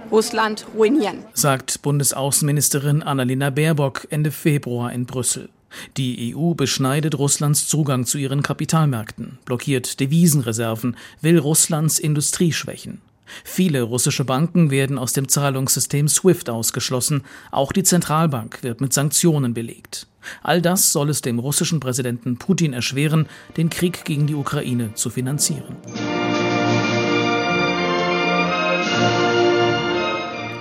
Russland 0.10 0.66
ruinieren, 0.74 1.26
sagt 1.34 1.82
Bundesaußenministerin 1.82 3.04
Annalena 3.04 3.50
Baerbock 3.50 4.08
Ende 4.10 4.32
Februar 4.32 4.94
in 4.94 5.06
Brüssel. 5.06 5.50
Die 5.98 6.34
EU 6.36 6.54
beschneidet 6.54 7.18
Russlands 7.18 7.68
Zugang 7.68 8.06
zu 8.06 8.18
ihren 8.18 8.44
Kapitalmärkten, 8.44 9.40
blockiert 9.44 10.00
Devisenreserven, 10.00 10.96
will 11.22 11.40
Russlands 11.40 12.00
Industrie 12.00 12.54
schwächen. 12.54 13.02
Viele 13.44 13.82
russische 13.82 14.26
Banken 14.26 14.72
werden 14.72 14.98
aus 14.98 15.14
dem 15.14 15.28
Zahlungssystem 15.28 16.08
SWIFT 16.08 16.50
ausgeschlossen, 16.50 17.24
auch 17.52 17.72
die 17.72 17.84
Zentralbank 17.84 18.64
wird 18.64 18.82
mit 18.82 18.94
Sanktionen 18.94 19.54
belegt. 19.54 20.08
All 20.42 20.62
das 20.62 20.94
soll 20.94 21.10
es 21.10 21.22
dem 21.22 21.40
russischen 21.40 21.80
Präsidenten 21.80 22.38
Putin 22.38 22.74
erschweren, 22.74 23.28
den 23.58 23.70
Krieg 23.70 24.06
gegen 24.06 24.28
die 24.28 24.36
Ukraine 24.36 24.94
zu 24.94 25.10
finanzieren. 25.10 25.78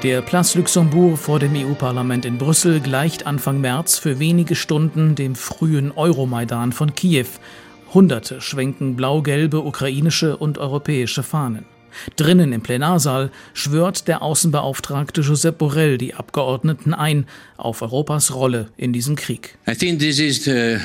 Der 0.02 0.20
Place 0.20 0.56
Luxembourg 0.56 1.16
vor 1.16 1.38
dem 1.38 1.54
EU-Parlament 1.54 2.24
in 2.24 2.36
Brüssel 2.36 2.80
gleicht 2.80 3.24
Anfang 3.24 3.60
März 3.60 3.98
für 3.98 4.18
wenige 4.18 4.56
Stunden 4.56 5.14
dem 5.14 5.36
frühen 5.36 5.92
Euromaidan 5.92 6.72
von 6.72 6.92
Kiew. 6.96 7.28
Hunderte 7.94 8.40
schwenken 8.40 8.96
blau-gelbe 8.96 9.60
ukrainische 9.60 10.36
und 10.36 10.58
europäische 10.58 11.22
Fahnen. 11.22 11.66
Drinnen 12.16 12.52
im 12.52 12.62
Plenarsaal 12.62 13.30
schwört 13.54 14.08
der 14.08 14.22
Außenbeauftragte 14.22 15.20
Josep 15.20 15.58
Borrell 15.58 15.98
die 15.98 16.14
Abgeordneten 16.14 16.94
ein 16.94 17.26
auf 17.56 17.82
Europas 17.82 18.34
Rolle 18.34 18.68
in 18.76 18.92
diesem 18.92 19.16
Krieg. 19.16 19.56
I 19.68 19.74
think 19.74 19.98
this 19.98 20.18
is 20.18 20.44
the, 20.44 20.78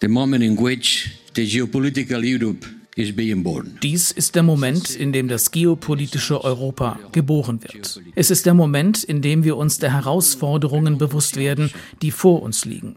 the 0.00 0.08
moment 0.08 0.42
in 0.42 0.56
which 0.58 1.10
the 1.34 1.44
geopolitical 1.44 2.22
Europe 2.22 2.66
dies 2.94 4.10
ist 4.10 4.34
der 4.34 4.42
Moment, 4.42 4.90
in 4.90 5.12
dem 5.12 5.26
das 5.26 5.50
geopolitische 5.50 6.44
Europa 6.44 6.98
geboren 7.12 7.62
wird. 7.62 8.02
Es 8.14 8.30
ist 8.30 8.44
der 8.44 8.52
Moment, 8.52 9.02
in 9.02 9.22
dem 9.22 9.44
wir 9.44 9.56
uns 9.56 9.78
der 9.78 9.94
Herausforderungen 9.94 10.98
bewusst 10.98 11.36
werden, 11.36 11.70
die 12.02 12.10
vor 12.10 12.42
uns 12.42 12.66
liegen. 12.66 12.94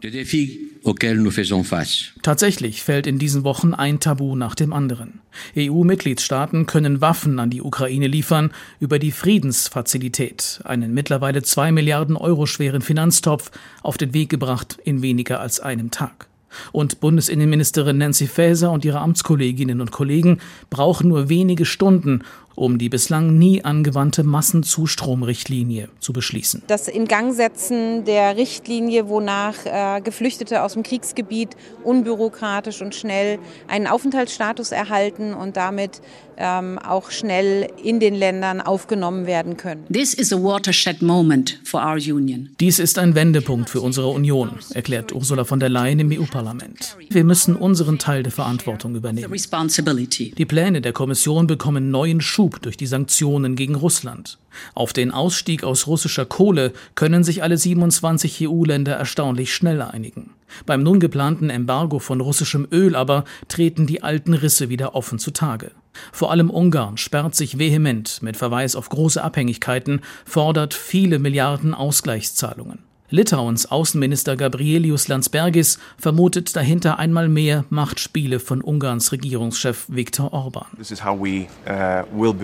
Tatsächlich 2.22 2.82
fällt 2.82 3.06
in 3.06 3.18
diesen 3.18 3.44
Wochen 3.44 3.72
ein 3.72 3.98
Tabu 3.98 4.36
nach 4.36 4.54
dem 4.54 4.74
anderen. 4.74 5.20
EU-Mitgliedstaaten 5.56 6.66
können 6.66 7.00
Waffen 7.00 7.38
an 7.38 7.48
die 7.48 7.62
Ukraine 7.62 8.06
liefern 8.06 8.52
über 8.80 8.98
die 8.98 9.12
Friedensfazilität, 9.12 10.60
einen 10.64 10.92
mittlerweile 10.92 11.42
zwei 11.42 11.72
Milliarden 11.72 12.16
Euro 12.16 12.44
schweren 12.44 12.82
Finanztopf, 12.82 13.50
auf 13.82 13.96
den 13.96 14.12
Weg 14.12 14.28
gebracht 14.28 14.78
in 14.84 15.00
weniger 15.00 15.40
als 15.40 15.58
einem 15.58 15.90
Tag. 15.90 16.28
Und 16.72 17.00
Bundesinnenministerin 17.00 17.98
Nancy 17.98 18.26
Faeser 18.26 18.70
und 18.70 18.84
ihre 18.84 19.00
Amtskolleginnen 19.00 19.80
und 19.80 19.92
Kollegen 19.92 20.40
brauchen 20.70 21.08
nur 21.08 21.28
wenige 21.28 21.64
Stunden, 21.64 22.22
um 22.56 22.78
die 22.78 22.88
bislang 22.88 23.38
nie 23.38 23.62
angewandte 23.62 24.24
Massenzustromrichtlinie 24.24 25.88
zu 26.00 26.12
beschließen. 26.12 26.62
Das 26.66 26.88
Ingangsetzen 26.88 28.04
der 28.04 28.36
Richtlinie, 28.36 29.08
wonach 29.08 29.54
äh, 29.66 30.00
Geflüchtete 30.00 30.62
aus 30.62 30.72
dem 30.72 30.82
Kriegsgebiet 30.82 31.50
unbürokratisch 31.84 32.80
und 32.80 32.94
schnell 32.94 33.38
einen 33.68 33.86
Aufenthaltsstatus 33.86 34.72
erhalten 34.72 35.34
und 35.34 35.56
damit 35.56 36.00
ähm, 36.38 36.78
auch 36.78 37.10
schnell 37.10 37.68
in 37.82 38.00
den 38.00 38.14
Ländern 38.14 38.60
aufgenommen 38.60 39.26
werden 39.26 39.56
können. 39.56 39.84
This 39.92 40.14
is 40.14 40.32
a 40.32 40.36
watershed 40.36 41.02
moment 41.02 41.60
for 41.64 41.80
our 41.80 41.96
union. 41.96 42.50
Dies 42.60 42.78
ist 42.78 42.98
ein 42.98 43.14
Wendepunkt 43.14 43.70
für 43.70 43.80
unsere 43.80 44.08
Union, 44.08 44.50
erklärt 44.72 45.12
Ursula 45.12 45.44
von 45.44 45.60
der 45.60 45.68
Leyen 45.68 45.98
im 45.98 46.12
EU-Parlament. 46.12 46.96
Wir 47.10 47.24
müssen 47.24 47.56
unseren 47.56 47.98
Teil 47.98 48.22
der 48.22 48.32
Verantwortung 48.32 48.94
übernehmen. 48.94 49.32
Die 49.32 50.46
Pläne 50.46 50.80
der 50.80 50.92
Kommission 50.92 51.46
bekommen 51.46 51.90
neuen 51.90 52.20
Schub 52.20 52.46
Schub 52.46 52.62
durch 52.62 52.76
die 52.76 52.86
Sanktionen 52.86 53.56
gegen 53.56 53.74
Russland. 53.74 54.38
Auf 54.74 54.92
den 54.92 55.10
Ausstieg 55.10 55.64
aus 55.64 55.86
russischer 55.86 56.26
Kohle 56.26 56.72
können 56.94 57.24
sich 57.24 57.42
alle 57.42 57.56
27 57.56 58.46
EU-Länder 58.46 58.94
erstaunlich 58.94 59.54
schnell 59.54 59.82
einigen. 59.82 60.34
Beim 60.64 60.82
nun 60.82 61.00
geplanten 61.00 61.50
Embargo 61.50 61.98
von 61.98 62.20
russischem 62.20 62.68
Öl 62.70 62.94
aber 62.94 63.24
treten 63.48 63.86
die 63.86 64.02
alten 64.02 64.34
Risse 64.34 64.68
wieder 64.68 64.94
offen 64.94 65.18
zutage. 65.18 65.72
Vor 66.12 66.30
allem 66.30 66.50
Ungarn 66.50 66.96
sperrt 66.96 67.34
sich 67.34 67.58
vehement 67.58 68.22
mit 68.22 68.36
Verweis 68.36 68.76
auf 68.76 68.88
große 68.88 69.22
Abhängigkeiten, 69.22 70.00
fordert 70.24 70.74
viele 70.74 71.18
Milliarden 71.18 71.74
Ausgleichszahlungen. 71.74 72.86
Litauens 73.08 73.70
Außenminister 73.70 74.36
Gabrielius 74.36 75.06
Landsbergis 75.06 75.78
vermutet 75.96 76.56
dahinter 76.56 76.98
einmal 76.98 77.28
mehr 77.28 77.64
Machtspiele 77.70 78.40
von 78.40 78.60
Ungarns 78.60 79.12
Regierungschef 79.12 79.86
Viktor 79.88 80.32
Orban. 80.32 80.66
Uh, 80.76 82.34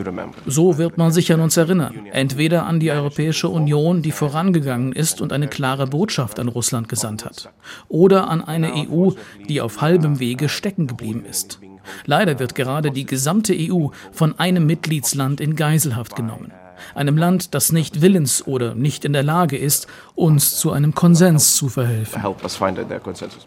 so 0.47 0.79
wird 0.79 0.99
man 0.99 1.11
sich 1.11 1.33
an 1.33 1.41
uns 1.41 1.57
erinnern. 1.57 2.07
Entweder 2.12 2.65
an 2.67 2.79
die 2.79 2.93
Europäische 2.93 3.49
Union, 3.49 4.03
die 4.03 4.12
vorangegangen 4.12 4.93
ist 4.93 5.21
und 5.21 5.33
eine 5.33 5.49
klare 5.49 5.88
Botschaft 5.88 6.38
an 6.38 6.47
Russland 6.47 6.88
gesandt 6.88 7.25
hat, 7.25 7.53
oder 7.88 8.29
an 8.29 8.43
eine 8.43 8.73
EU, 8.88 9.11
die 9.49 9.61
auf 9.61 9.81
halbem 9.81 10.21
Wege 10.21 10.49
stecken 10.49 10.87
geblieben 10.87 11.25
ist. 11.29 11.59
Leider 12.07 12.38
wird 12.38 12.55
gerade 12.55 12.90
die 12.90 13.07
gesamte 13.07 13.55
EU 13.57 13.88
von 14.12 14.38
einem 14.38 14.66
Mitgliedsland 14.66 15.40
in 15.40 15.57
Geiselhaft 15.57 16.16
genommen 16.16 16.53
einem 16.95 17.16
Land, 17.16 17.55
das 17.55 17.73
nicht 17.73 18.03
willens 18.03 18.47
oder 18.47 18.75
nicht 18.75 19.05
in 19.05 19.12
der 19.12 19.23
Lage 19.23 19.57
ist, 19.57 19.87
uns 20.14 20.57
zu 20.57 20.73
einem 20.73 20.95
Konsens 20.95 21.57
zu 21.57 21.68
verhelfen. 21.68 22.23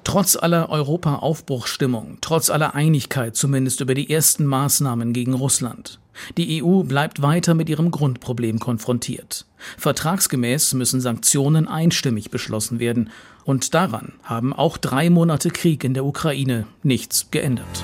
Trotz 0.04 0.36
aller 0.36 0.70
Europa-Aufbruchsstimmung, 0.70 2.18
trotz 2.22 2.50
aller 2.50 2.76
Einigkeit 2.76 3.36
zumindest 3.36 3.82
über 3.82 3.94
die 3.94 4.10
ersten 4.10 4.46
Maßnahmen 4.46 5.14
gegen 5.14 5.34
Russland. 5.34 6.00
Die 6.38 6.64
EU 6.64 6.84
bleibt 6.84 7.22
weiter 7.22 7.54
mit 7.54 7.68
ihrem 7.68 7.92
Grundproblem 7.92 8.60
konfrontiert. 8.60 9.46
Vertragsgemäß 9.78 10.74
müssen 10.74 11.02
Sanktionen 11.02 11.68
einstimmig 11.68 12.32
beschlossen 12.32 12.80
werden. 12.80 13.10
Und 13.44 13.74
daran 13.74 14.14
haben 14.24 14.54
auch 14.54 14.78
drei 14.78 15.10
Monate 15.10 15.50
Krieg 15.50 15.84
in 15.84 15.94
der 15.94 16.06
Ukraine 16.06 16.68
nichts 16.84 17.32
geändert. 17.32 17.84